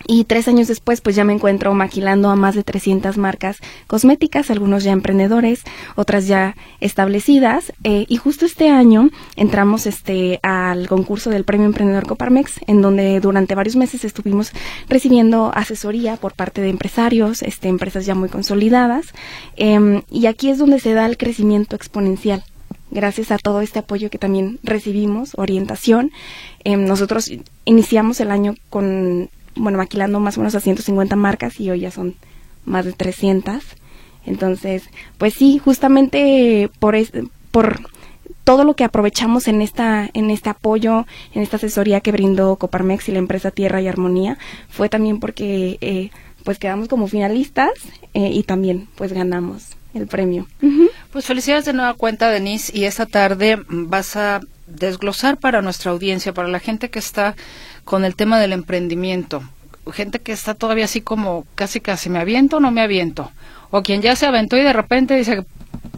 [0.06, 3.58] y tres años después, pues ya me encuentro maquilando a más de 300 marcas
[3.88, 5.64] cosméticas, algunos ya emprendedores,
[5.96, 7.74] otras ya establecidas.
[7.84, 13.20] Eh, y justo este año entramos este, al concurso del Premio Emprendedor Coparmex, en donde
[13.20, 14.52] durante varios meses estuvimos
[14.88, 19.08] recibiendo asesoría por parte de empresarios, este, empresas ya muy consolidadas.
[19.56, 22.44] Em, y aquí es donde se da el crecimiento exponencial
[22.90, 26.12] gracias a todo este apoyo que también recibimos, orientación.
[26.64, 27.30] Em, nosotros
[27.66, 31.92] iniciamos el año con bueno, maquilando más o menos a 150 marcas y hoy ya
[31.92, 32.16] son
[32.66, 33.64] más de 300.
[34.26, 34.84] Entonces,
[35.18, 36.96] pues sí, justamente por,
[37.52, 37.80] por
[38.44, 43.10] todo lo que aprovechamos en esta en este apoyo, en esta asesoría que brindó Coparmex
[43.10, 44.38] y la empresa Tierra y Armonía,
[44.70, 46.12] fue también porque eh,
[46.44, 47.72] pues quedamos como finalistas
[48.14, 50.48] eh, y también pues ganamos el premio.
[51.12, 56.34] Pues felicidades de nueva cuenta, Denise, y esta tarde vas a desglosar para nuestra audiencia,
[56.34, 57.36] para la gente que está
[57.84, 59.44] con el tema del emprendimiento.
[59.92, 63.32] Gente que está todavía así como casi casi me aviento o no me aviento.
[63.70, 65.46] O quien ya se aventó y de repente dice,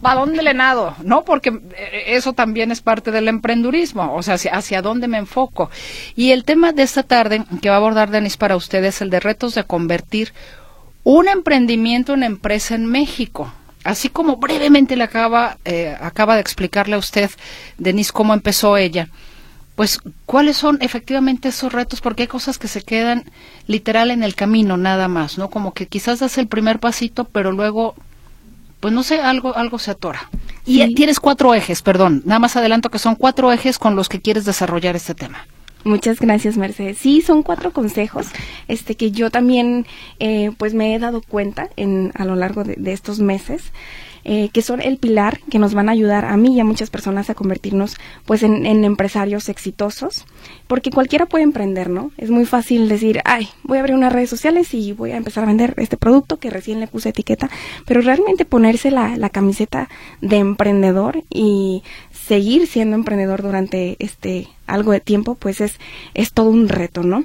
[0.00, 0.94] ¿para dónde le nado?
[1.02, 1.22] ¿No?
[1.22, 5.70] Porque eh, eso también es parte del emprendurismo, o sea, hacia, dónde me enfoco.
[6.16, 9.20] Y el tema de esta tarde que va a abordar Denis para ustedes, el de
[9.20, 10.32] retos de convertir
[11.04, 13.52] un emprendimiento en empresa en México.
[13.84, 17.30] Así como brevemente le acaba, eh, acaba de explicarle a usted,
[17.78, 19.08] Denis, cómo empezó ella
[19.80, 23.24] pues cuáles son efectivamente esos retos, porque hay cosas que se quedan
[23.66, 25.48] literal en el camino nada más, ¿no?
[25.48, 27.94] Como que quizás das el primer pasito, pero luego,
[28.80, 30.28] pues no sé, algo, algo se atora.
[30.66, 34.20] Y tienes cuatro ejes, perdón, nada más adelanto que son cuatro ejes con los que
[34.20, 35.46] quieres desarrollar este tema.
[35.84, 36.98] Muchas gracias, Mercedes.
[36.98, 38.26] Sí, son cuatro consejos,
[38.68, 39.86] este que yo también,
[40.18, 43.72] eh, pues me he dado cuenta en a lo largo de estos meses.
[44.22, 46.90] Eh, que son el pilar que nos van a ayudar a mí y a muchas
[46.90, 47.96] personas a convertirnos
[48.26, 50.26] pues en, empresarios exitosos,
[50.66, 52.10] porque cualquiera puede emprender, ¿no?
[52.18, 55.44] Es muy fácil decir, ay, voy a abrir unas redes sociales y voy a empezar
[55.44, 57.48] a vender este producto que recién le puse etiqueta,
[57.86, 59.88] pero realmente ponerse la, la camiseta
[60.20, 65.78] de emprendedor y seguir siendo emprendedor durante este algo de tiempo, pues es,
[66.12, 67.24] es todo un reto, ¿no?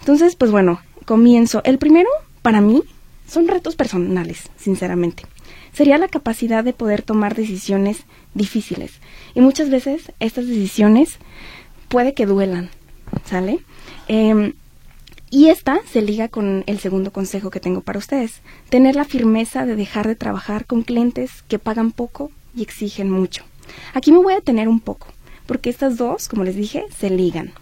[0.00, 1.62] Entonces, pues bueno, comienzo.
[1.64, 2.10] El primero,
[2.42, 2.82] para mí,
[3.26, 5.24] son retos personales, sinceramente
[5.72, 8.04] sería la capacidad de poder tomar decisiones
[8.34, 8.92] difíciles.
[9.34, 11.18] Y muchas veces estas decisiones
[11.88, 12.70] puede que duelan,
[13.24, 13.60] ¿sale?
[14.08, 14.54] Em,
[15.30, 19.64] y esta se liga con el segundo consejo que tengo para ustedes, tener la firmeza
[19.64, 23.44] de dejar de trabajar con clientes que pagan poco y exigen mucho.
[23.94, 25.06] Aquí me voy a detener un poco,
[25.46, 27.52] porque estas dos, como les dije, se ligan.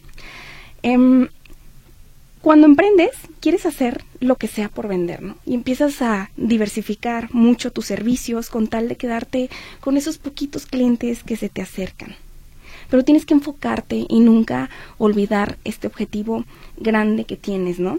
[0.82, 1.28] Em,
[2.42, 3.10] cuando emprendes,
[3.40, 5.36] quieres hacer lo que sea por vender, ¿no?
[5.44, 11.22] Y empiezas a diversificar mucho tus servicios con tal de quedarte con esos poquitos clientes
[11.22, 12.16] que se te acercan.
[12.88, 16.44] Pero tienes que enfocarte y nunca olvidar este objetivo
[16.78, 17.98] grande que tienes, ¿no?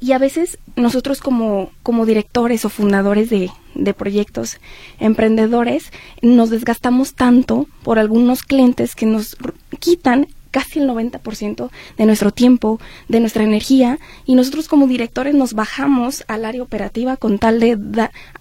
[0.00, 4.58] Y a veces nosotros como, como directores o fundadores de, de proyectos
[4.98, 5.92] emprendedores
[6.22, 9.36] nos desgastamos tanto por algunos clientes que nos
[9.78, 15.54] quitan casi el 90% de nuestro tiempo, de nuestra energía, y nosotros como directores nos
[15.54, 17.78] bajamos al área operativa con tal de,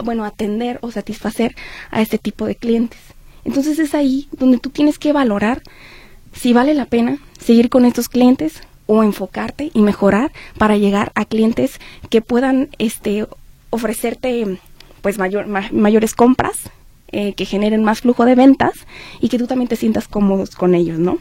[0.04, 1.56] bueno, atender o satisfacer
[1.92, 3.00] a este tipo de clientes.
[3.46, 5.62] Entonces es ahí donde tú tienes que valorar
[6.34, 11.26] si vale la pena seguir con estos clientes o enfocarte y mejorar para llegar a
[11.26, 11.80] clientes
[12.10, 13.26] que puedan este,
[13.70, 14.60] ofrecerte
[15.02, 16.70] pues mayor, mayores compras,
[17.12, 18.74] eh, que generen más flujo de ventas
[19.22, 21.20] y que tú también te sientas cómodos con ellos, ¿no?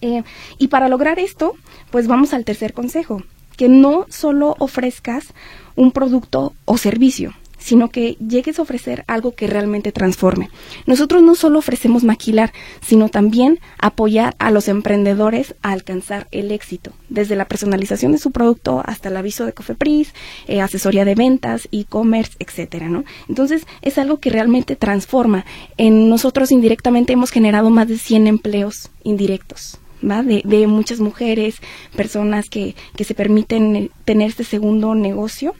[0.00, 0.22] Eh,
[0.58, 1.54] y para lograr esto,
[1.90, 3.22] pues vamos al tercer consejo,
[3.56, 5.34] que no solo ofrezcas
[5.76, 10.50] un producto o servicio, sino que llegues a ofrecer algo que realmente transforme.
[10.86, 16.92] Nosotros no solo ofrecemos maquilar, sino también apoyar a los emprendedores a alcanzar el éxito,
[17.08, 20.14] desde la personalización de su producto hasta el aviso de Cofepris,
[20.48, 23.04] eh, asesoría de ventas, e-commerce, etcétera, ¿no?
[23.28, 25.44] Entonces, es algo que realmente transforma.
[25.76, 29.78] En nosotros indirectamente hemos generado más de 100 empleos indirectos.
[30.02, 31.56] De, muchas mujeres,
[31.94, 35.54] personas que, que se permiten eh, tener este segundo negocio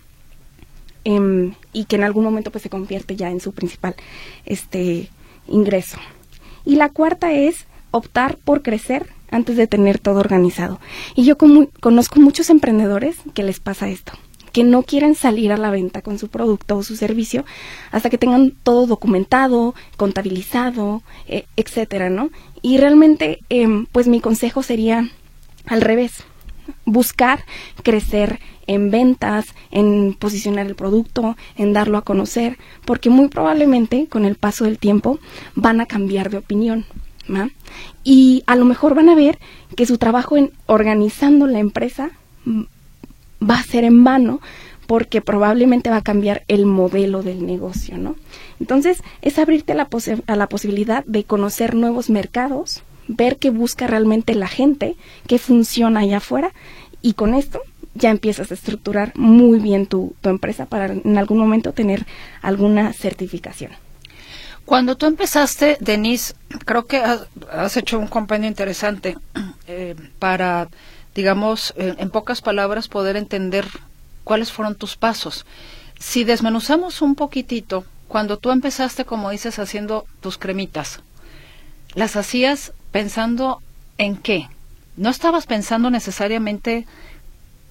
[1.04, 3.94] em, y que en algún momento pues se convierte ya en su principal
[4.46, 5.10] este
[5.46, 5.98] ingreso.
[6.64, 10.80] Y la cuarta es optar por crecer antes de tener todo organizado.
[11.14, 14.12] Y yo conozco muchos emprendedores que les pasa esto
[14.52, 17.44] que no quieren salir a la venta con su producto o su servicio
[17.90, 22.30] hasta que tengan todo documentado, contabilizado, eh, etcétera, ¿no?
[22.62, 25.10] Y realmente, em, pues mi consejo sería
[25.66, 26.24] al revés,
[26.84, 27.44] buscar
[27.82, 34.24] crecer en ventas, en posicionar el producto, en darlo a conocer, porque muy probablemente con
[34.24, 35.18] el paso del tiempo
[35.54, 36.86] van a cambiar de opinión.
[38.02, 39.38] Y a lo mejor van a ver
[39.76, 42.10] que su trabajo en organizando la empresa
[43.42, 44.40] va a ser en vano
[44.86, 48.16] porque probablemente va a cambiar el modelo del negocio, ¿no?
[48.58, 49.88] Entonces, es abrirte a la,
[50.26, 54.96] a la posibilidad de conocer nuevos mercados, ver qué busca realmente la gente,
[55.28, 56.52] qué funciona allá afuera,
[57.02, 57.60] y con esto
[57.94, 62.06] ya empiezas a estructurar muy bien tu, empresa para en algún momento tener
[62.42, 63.72] alguna certificación.
[64.64, 66.34] Cuando tú empezaste, Denise,
[66.64, 69.16] creo que has, hecho un compendio interesante
[69.66, 70.68] eh, para
[71.14, 73.66] digamos, en pocas palabras, poder entender
[74.24, 75.46] cuáles fueron tus pasos.
[75.98, 81.00] Si desmenuzamos un poquitito, cuando tú empezaste, como dices, haciendo tus cremitas,
[81.94, 83.62] ¿las hacías pensando
[83.98, 84.48] en qué?
[84.96, 86.86] No estabas pensando necesariamente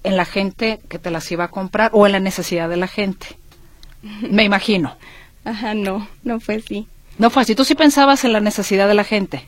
[0.02, 2.88] en la gente que te las iba a comprar o en la necesidad de la
[2.88, 3.38] gente.
[4.02, 4.96] Me imagino.
[5.44, 6.86] Ajá, no, no fue así.
[7.18, 7.54] No fue así.
[7.54, 9.46] Tú sí pensabas en la necesidad de la gente.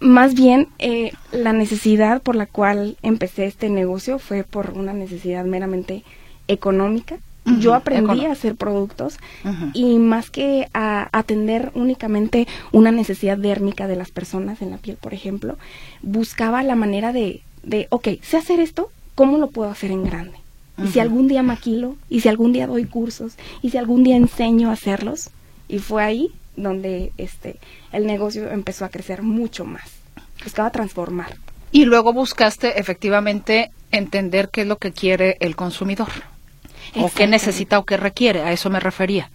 [0.00, 5.44] Más bien, eh, la necesidad por la cual empecé este negocio fue por una necesidad
[5.44, 6.04] meramente
[6.48, 7.18] económica
[7.58, 9.18] yo aprendí a hacer productos
[9.72, 14.96] y más que a atender únicamente una necesidad dérmica de las personas en la piel,
[14.96, 15.56] por ejemplo,
[16.02, 20.38] buscaba la manera de, de ok, sé hacer esto, ¿cómo lo puedo hacer en grande?
[20.82, 24.16] Y si algún día maquilo, y si algún día doy cursos, y si algún día
[24.16, 25.28] enseño a hacerlos.
[25.68, 27.56] Y fue ahí donde este
[27.92, 29.90] el negocio empezó a crecer mucho más.
[30.42, 31.36] Buscaba transformar.
[31.72, 36.08] Y luego buscaste efectivamente entender qué es lo que quiere el consumidor
[36.96, 39.30] o qué necesita o qué requiere, a eso me refería.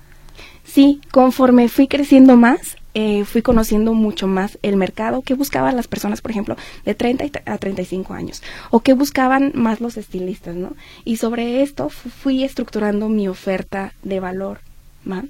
[0.63, 5.87] Sí, conforme fui creciendo más, eh, fui conociendo mucho más el mercado, qué buscaban las
[5.87, 8.41] personas, por ejemplo, de 30 a 35 años,
[8.71, 10.75] o qué buscaban más los estilistas, ¿no?
[11.03, 14.59] Y sobre esto fui estructurando mi oferta de valor,
[15.03, 15.29] ¿man?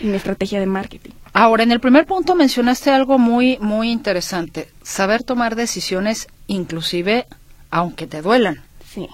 [0.00, 1.10] Mi estrategia de marketing.
[1.32, 7.26] Ahora, en el primer punto mencionaste algo muy, muy interesante, saber tomar decisiones inclusive
[7.70, 8.62] aunque te duelan.
[8.92, 9.08] Sí.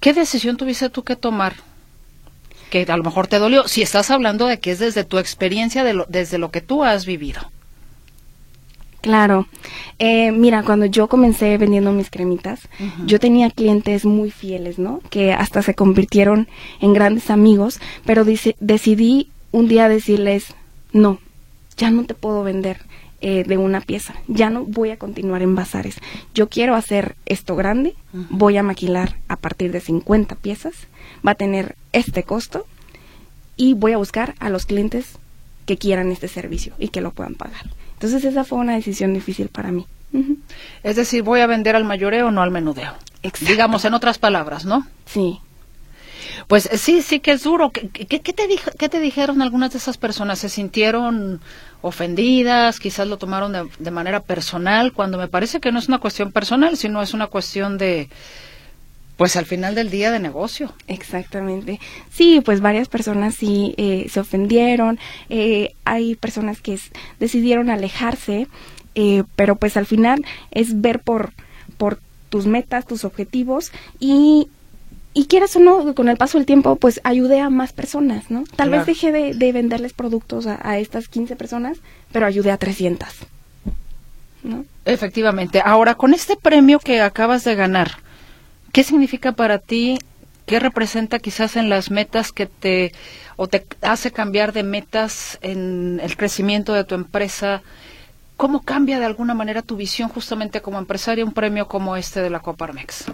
[0.00, 1.54] ¿Qué decisión tuviste tú que tomar?
[2.70, 5.82] Que a lo mejor te dolió, si estás hablando de que es desde tu experiencia,
[5.82, 7.40] de desde lo que tú has vivido.
[9.00, 9.46] Claro.
[9.98, 12.60] Eh, mira, cuando yo comencé vendiendo mis cremitas,
[13.04, 15.00] yo tenía clientes muy fieles, ¿no?
[15.10, 16.48] Que hasta se convirtieron
[16.80, 20.46] en grandes amigos, pero decidí un día decirles,
[20.92, 21.20] no,
[21.76, 22.78] ya no te puedo vender.
[23.20, 24.14] Eh, de una pieza.
[24.28, 25.96] Ya no voy a continuar en bazares.
[26.34, 30.74] Yo quiero hacer esto grande, voy a maquilar a partir de 50 piezas,
[31.26, 32.66] va a tener este costo
[33.56, 35.16] y voy a buscar a los clientes
[35.64, 37.70] que quieran este servicio y que lo puedan pagar.
[37.94, 39.86] Entonces esa fue una decisión difícil para mí.
[40.82, 42.92] Es decir, voy a vender al mayoreo, no al menudeo.
[43.40, 44.86] Digamos en otras palabras, ¿no?
[45.06, 45.40] Sí.
[46.48, 47.70] Pues eh, sí, sí que es duro.
[47.70, 48.20] ¿Qué, te,
[48.78, 50.38] ¿Qué te dijeron algunas de esas personas?
[50.38, 51.40] ¿Se sintieron
[51.82, 52.80] ofendidas?
[52.80, 56.32] Quizás lo tomaron de, de manera personal, cuando me parece que no es una cuestión
[56.32, 58.08] personal, sino es una cuestión de,
[59.16, 60.72] pues al final del día de negocio.
[60.88, 61.80] Exactamente.
[62.10, 64.98] Sí, pues varias personas sí eh, se ofendieron.
[65.28, 66.78] Eh, hay personas que
[67.20, 68.48] decidieron alejarse,
[68.94, 71.32] eh, pero pues al final es ver por,
[71.76, 73.70] por tus metas, tus objetivos
[74.00, 74.48] y
[75.16, 78.42] y quieras o no, con el paso del tiempo, pues ayudé a más personas, ¿no?
[78.56, 81.78] Tal vez dejé de, venderles productos a, estas 15 personas,
[82.10, 83.08] pero ayudé a 300.
[84.42, 84.64] ¿no?
[84.84, 85.62] Efectivamente.
[85.64, 87.92] Ahora, con este premio que acabas de ganar,
[88.72, 90.00] ¿qué significa para ti?
[90.46, 92.92] ¿Qué representa quizás en las metas que te
[93.36, 97.62] o te hace cambiar de metas en el crecimiento de tu empresa?
[98.36, 102.30] ¿Cómo cambia de alguna manera tu visión justamente como empresaria un premio como este de
[102.30, 103.06] la Coparmex?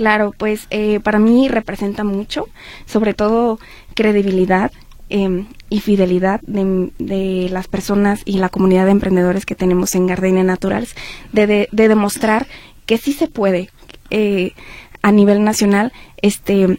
[0.00, 2.48] Claro, pues eh, para mí representa mucho,
[2.86, 3.58] sobre todo
[3.92, 4.72] credibilidad
[5.10, 10.42] em, y fidelidad de, las personas y la comunidad de emprendedores que tenemos en Gardenia
[10.42, 10.94] Naturals,
[11.32, 12.46] de, demostrar
[12.86, 13.68] que sí se puede
[14.08, 14.54] eh,
[15.02, 15.92] a nivel nacional
[16.22, 16.78] este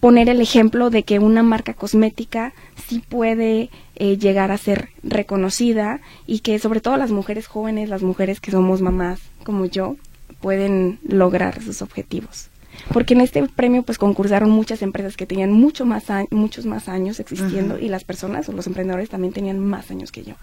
[0.00, 2.54] poner el ejemplo de que una marca cosmética
[2.88, 8.02] sí puede eh, llegar a ser reconocida y que sobre todo las mujeres jóvenes, las
[8.02, 9.94] mujeres que somos mamás como yo,
[10.40, 12.48] pueden lograr sus objetivos.
[12.92, 17.20] Porque en este premio pues concursaron muchas empresas que tenían mucho más muchos más años
[17.20, 20.34] existiendo y las personas o los emprendedores también tenían más años que yo.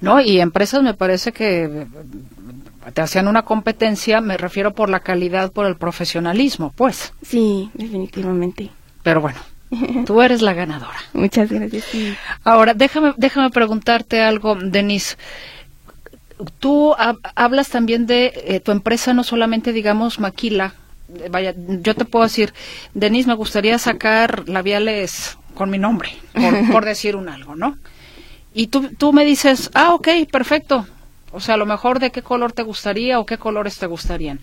[0.00, 1.86] No, y empresas me parece que
[2.92, 7.14] te hacían una competencia, me refiero por la calidad, por el profesionalismo, pues.
[7.22, 8.70] Sí, definitivamente.
[9.02, 9.38] Pero bueno,
[10.04, 10.98] tú eres la ganadora.
[11.14, 11.86] Muchas gracias.
[12.44, 15.16] Ahora, déjame, déjame preguntarte algo, Denise
[16.58, 16.94] tú
[17.34, 20.74] hablas también de eh, tu empresa, no solamente, digamos, maquila.
[21.30, 22.52] Vaya, yo te puedo decir,
[22.94, 26.10] Denise, me gustaría sacar labiales con mi nombre,
[26.72, 27.78] por, decir un algo, ¿no?
[28.54, 30.86] Y tú, tú me dices, ah, ok, perfecto.
[31.32, 34.40] O sea, a lo mejor de qué color te gustaría o qué colores te gustarían.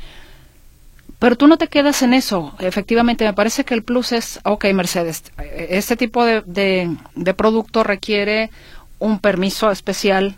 [1.20, 2.54] Pero tú no te quedas en eso.
[2.60, 6.44] Efectivamente, me parece que el plus es, ok, Mercedes, este tipo de,
[7.16, 8.52] de producto requiere
[9.00, 10.36] un permiso especial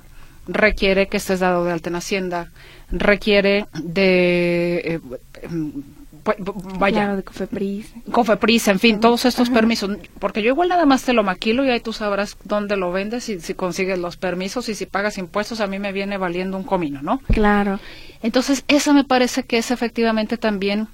[0.47, 2.49] requiere que estés dado de alta en Hacienda,
[2.91, 4.81] requiere de...
[4.85, 4.99] Eh,
[5.43, 5.71] em,
[6.77, 7.93] vaya, de Cofepris.
[8.11, 9.97] Cofepris, en fin, todos estos permisos.
[10.19, 13.29] Porque yo igual nada más te lo maquilo y ahí tú sabrás dónde lo vendes
[13.29, 16.63] y si consigues los permisos y si pagas impuestos, a mí me viene valiendo un
[16.63, 17.19] comino, ¿no?
[17.31, 17.79] Claro.
[18.23, 20.87] Entonces, eso me parece que es efectivamente también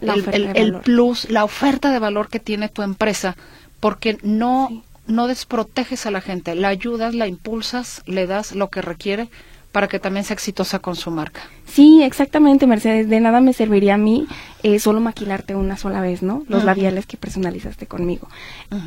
[0.00, 3.36] el, plus, la oferta de valor que tiene tu empresa,
[3.80, 8.82] porque no no desproteges a la gente, la ayudas, la impulsas, le das lo que
[8.82, 9.28] requiere
[9.72, 11.40] para que también sea exitosa con su marca.
[11.66, 13.08] Sí, exactamente, Mercedes.
[13.08, 14.26] De nada me serviría a mí
[14.62, 16.44] eh, solo maquilarte una sola vez, ¿no?
[16.48, 18.28] Los labiales que personalizaste conmigo.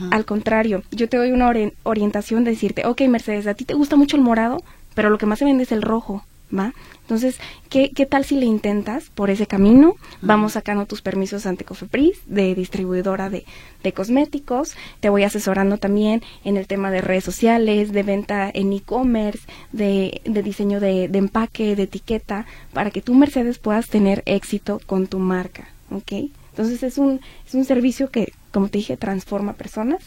[0.10, 1.54] Al contrario, yo te doy una
[1.84, 4.64] orientación de decirte, ok, Mercedes, a ti te gusta mucho el morado,
[4.96, 6.26] pero lo que más se vende es el rojo.
[6.58, 6.74] ¿Va?
[7.02, 7.40] Entonces,
[7.70, 9.96] ¿qué, ¿qué tal si le intentas por ese camino?
[10.22, 13.46] Vamos sacando tus permisos ante Cofepris de distribuidora de,
[13.84, 14.76] de cosméticos.
[15.00, 20.22] Te voy asesorando también en el tema de redes sociales, de venta en e-commerce, de,
[20.24, 25.08] de diseño de, de empaque, de etiqueta, para que tú, Mercedes, puedas tener éxito con
[25.08, 26.30] tu marca, ¿ok?
[26.52, 30.04] Entonces es un, es un servicio que, como te dije, transforma personas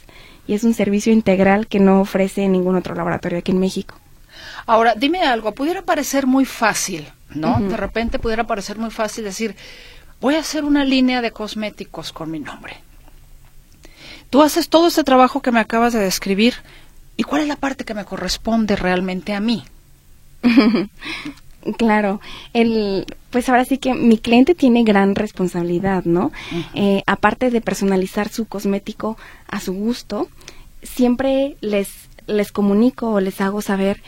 [0.46, 3.94] y es un servicio integral que no ofrece ningún otro laboratorio aquí en México.
[4.66, 7.60] Ahora, dime algo, pudiera parecer muy fácil, ¿no?
[7.60, 9.56] De repente pudiera parecer muy fácil decir,
[10.20, 12.76] voy a hacer una línea de cosméticos con mi nombre.
[14.30, 16.54] Tú haces todo este trabajo que me acabas de describir,
[17.16, 19.64] ¿y cuál es la parte que me corresponde realmente a mí?
[21.78, 22.20] Claro,
[22.52, 26.30] el, pues ahora sí que mi cliente tiene gran responsabilidad, ¿no?
[26.74, 29.16] Eh, aparte de personalizar su cosmético
[29.48, 30.28] a su gusto,
[30.82, 31.88] siempre les,
[32.26, 34.02] les comunico o les hago saber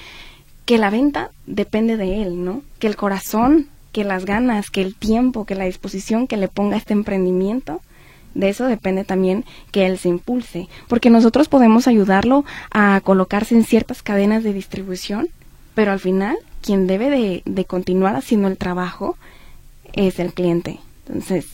[0.67, 2.63] que la venta depende de él, ¿no?
[2.79, 6.77] Que el corazón, que las ganas, que el tiempo, que la disposición que le ponga
[6.77, 7.81] este emprendimiento,
[8.35, 13.65] de eso depende también que él se impulse, porque nosotros podemos ayudarlo a colocarse en
[13.65, 15.29] ciertas cadenas de distribución,
[15.75, 19.17] pero al final quien debe de, de continuar haciendo el trabajo
[19.93, 20.81] es el cliente.
[21.07, 21.47] Entonces,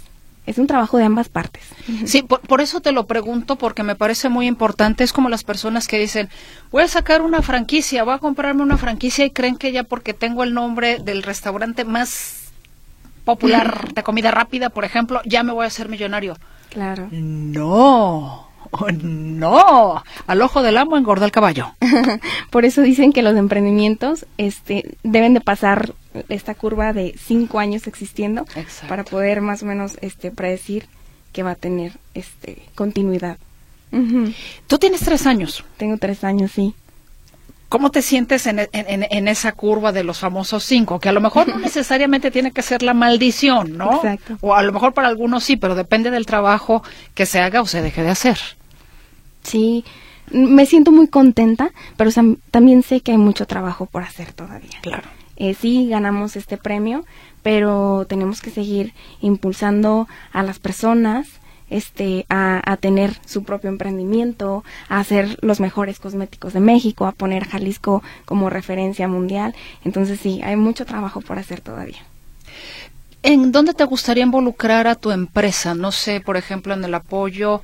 [0.47, 1.62] es un trabajo de ambas partes.
[2.07, 5.05] Sí, por, por, eso te lo pregunto, porque me parece muy importante.
[5.05, 6.28] Es como las personas que dicen,
[6.70, 10.14] voy a sacar una franquicia, voy a comprarme una franquicia y creen que ya porque
[10.14, 12.43] tengo el nombre del restaurante más
[13.24, 16.36] popular de comida rápida, por ejemplo, ya me voy a hacer millonario.
[16.70, 17.09] Claro.
[17.11, 18.49] No.
[18.70, 21.74] Oh, no, al ojo del amo engorda el caballo.
[22.51, 25.93] Por eso dicen que los emprendimientos este, deben de pasar
[26.28, 28.88] esta curva de cinco años existiendo Exacto.
[28.88, 30.86] para poder más o menos este, predecir
[31.32, 33.38] que va a tener este, continuidad.
[34.68, 35.64] Tú tienes tres años.
[35.76, 36.74] Tengo tres años, sí.
[37.68, 40.98] ¿Cómo te sientes en, en, en, esa curva de los famosos cinco?
[40.98, 43.96] Que a lo mejor no necesariamente tiene que ser la maldición, ¿no?
[43.96, 44.38] Exacto.
[44.40, 46.82] O a lo mejor para algunos sí, pero depende del trabajo
[47.14, 48.38] que se haga o se deje de hacer.
[49.42, 49.84] Sí,
[50.30, 52.10] me siento muy contenta, pero
[52.50, 54.78] también sé que hay mucho trabajo por hacer todavía.
[54.82, 55.08] Claro.
[55.43, 57.05] Eh, sí, ganamos este premio,
[57.43, 61.26] pero tenemos que seguir impulsando a las personas
[61.68, 67.49] este, a, tener su propio emprendimiento, a hacer los mejores cosméticos de México, a poner
[67.49, 69.53] Jalisco como referencia mundial.
[69.84, 72.05] Entonces sí, hay mucho trabajo por hacer todavía.
[73.24, 75.74] ¿En dónde te gustaría involucrar a tu empresa?
[75.74, 77.62] No sé, por ejemplo, en el apoyo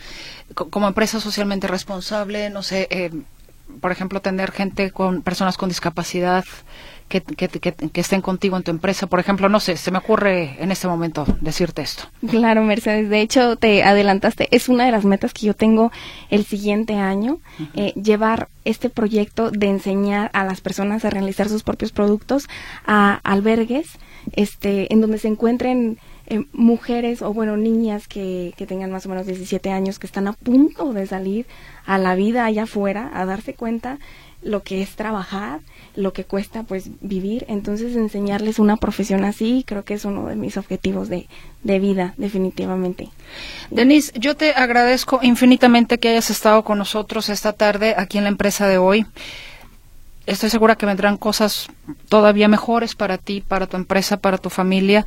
[0.54, 3.12] co- como empresa socialmente responsable, no sé, eh,
[3.80, 6.44] por ejemplo, tener gente con personas con discapacidad
[7.08, 9.06] que, que, que, que estén contigo en tu empresa.
[9.06, 12.04] Por ejemplo, no sé, se me ocurre en este momento decirte esto.
[12.28, 13.08] Claro, Mercedes.
[13.08, 14.48] De hecho, te adelantaste.
[14.50, 15.90] Es una de las metas que yo tengo
[16.30, 17.38] el siguiente año,
[17.74, 22.48] eh, llevar este proyecto de enseñar a las personas a realizar sus propios productos
[22.86, 23.98] a albergues,
[24.36, 29.08] este, en donde se encuentren eh, mujeres o bueno niñas que, que tengan más o
[29.08, 31.46] menos 17 años que están a punto de salir
[31.86, 33.98] a la vida allá afuera, a darse cuenta
[34.42, 35.60] lo que es trabajar,
[35.96, 40.36] lo que cuesta pues vivir, entonces enseñarles una profesión así creo que es uno de
[40.36, 41.26] mis objetivos de,
[41.62, 43.10] de vida, definitivamente.
[43.70, 48.30] Denise, yo te agradezco infinitamente que hayas estado con nosotros esta tarde aquí en la
[48.30, 49.06] empresa de hoy.
[50.28, 51.68] Estoy segura que vendrán cosas
[52.10, 55.06] todavía mejores para ti, para tu empresa, para tu familia.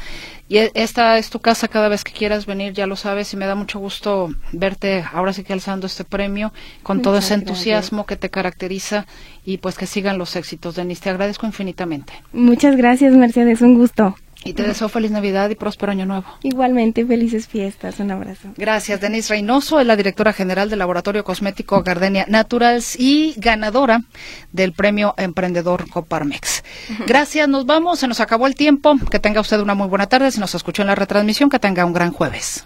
[0.49, 3.38] Y e- esta es tu casa cada vez que quieras venir, ya lo sabes, y
[3.38, 6.51] me da mucho gusto verte ahora sí que alzando este premio
[6.82, 7.41] con todo ese gracias.
[7.49, 9.05] entusiasmo que te caracteriza
[9.45, 11.03] y pues que sigan los éxitos, Denise.
[11.03, 12.13] Te agradezco infinitamente.
[12.34, 14.15] Muchas gracias, Mercedes, un gusto.
[14.43, 16.25] Y te deseo feliz Navidad y próspero año nuevo.
[16.41, 18.49] Igualmente, felices fiestas, un abrazo.
[18.57, 24.01] Gracias, Denise Reynoso, es la directora general del Laboratorio Cosmético Gardenia Naturals y ganadora
[24.51, 26.63] del premio Emprendedor Coparmex.
[27.05, 28.95] Gracias, nos vamos, se nos acabó el tiempo.
[29.11, 30.31] Que tenga usted una muy buena tarde.
[30.31, 32.65] Si nos escuchó en la retransmisión, que tenga un gran jueves.